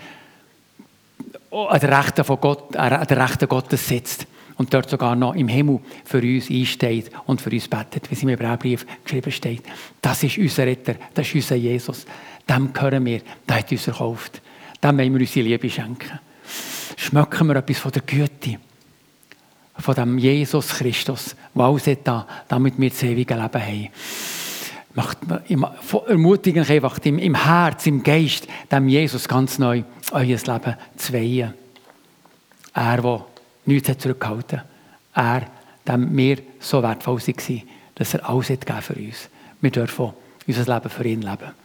an 1.50 1.80
der 1.80 1.98
Rechten, 1.98 2.24
von 2.24 2.40
Gott, 2.40 2.76
an 2.76 3.06
der 3.06 3.22
Rechten 3.22 3.48
Gottes 3.48 3.86
sitzt 3.86 4.26
und 4.56 4.72
dort 4.72 4.88
sogar 4.88 5.16
noch 5.16 5.34
im 5.34 5.48
Himmel 5.48 5.80
für 6.04 6.18
uns 6.18 6.48
einsteht 6.48 7.10
und 7.26 7.40
für 7.40 7.50
uns 7.50 7.68
betet, 7.68 8.08
wie 8.10 8.14
es 8.14 8.22
im 8.22 8.28
Hebräerbrief 8.28 8.86
geschrieben 9.04 9.32
steht. 9.32 9.62
Das 10.00 10.22
ist 10.22 10.38
unser 10.38 10.66
Retter, 10.66 10.94
das 11.12 11.26
ist 11.26 11.34
unser 11.34 11.56
Jesus. 11.56 12.06
Dem 12.48 12.72
gehören 12.72 13.04
wir, 13.04 13.20
der 13.48 13.56
hat 13.56 13.72
uns 13.72 13.86
erkauft. 13.86 14.40
Dem 14.82 14.98
wollen 14.98 15.14
wir 15.14 15.20
unsere 15.20 15.46
Liebe 15.46 15.70
schenken. 15.70 16.18
Schmecken 16.96 17.48
wir 17.48 17.56
etwas 17.56 17.78
von 17.78 17.92
der 17.92 18.02
Güte, 18.02 18.58
von 19.76 19.94
dem 19.94 20.18
Jesus 20.18 20.68
Christus, 20.68 21.34
der 21.54 21.64
alles 21.64 21.86
hat, 21.88 22.26
damit 22.48 22.78
wir 22.78 22.90
das 22.90 23.02
ewige 23.02 23.34
Leben 23.34 23.62
haben 23.62 23.88
macht, 24.94 25.18
ermutigen 26.06 26.62
euch 26.62 26.70
einfach 26.70 26.98
im, 27.04 27.18
im 27.18 27.34
Herz, 27.34 27.86
im 27.86 28.02
Geist, 28.02 28.46
dem 28.70 28.88
Jesus 28.88 29.28
ganz 29.28 29.58
neu 29.58 29.82
euer 30.12 30.24
Leben 30.24 30.76
zu 30.96 31.12
weihen. 31.12 31.54
Er, 32.72 33.02
der 33.02 33.26
nichts 33.66 33.88
hat 33.88 34.00
zurückgehalten. 34.00 34.62
Er, 35.14 35.42
dem 35.86 36.16
wir 36.16 36.38
so 36.60 36.82
wertvoll 36.82 37.20
waren, 37.20 37.62
dass 37.94 38.14
er 38.14 38.28
alles 38.28 38.50
hat 38.50 38.84
für 38.84 38.94
uns. 38.94 39.28
Wir 39.60 39.70
dürfen 39.70 40.12
unser 40.46 40.74
Leben 40.74 40.90
für 40.90 41.04
ihn 41.04 41.22
leben. 41.22 41.63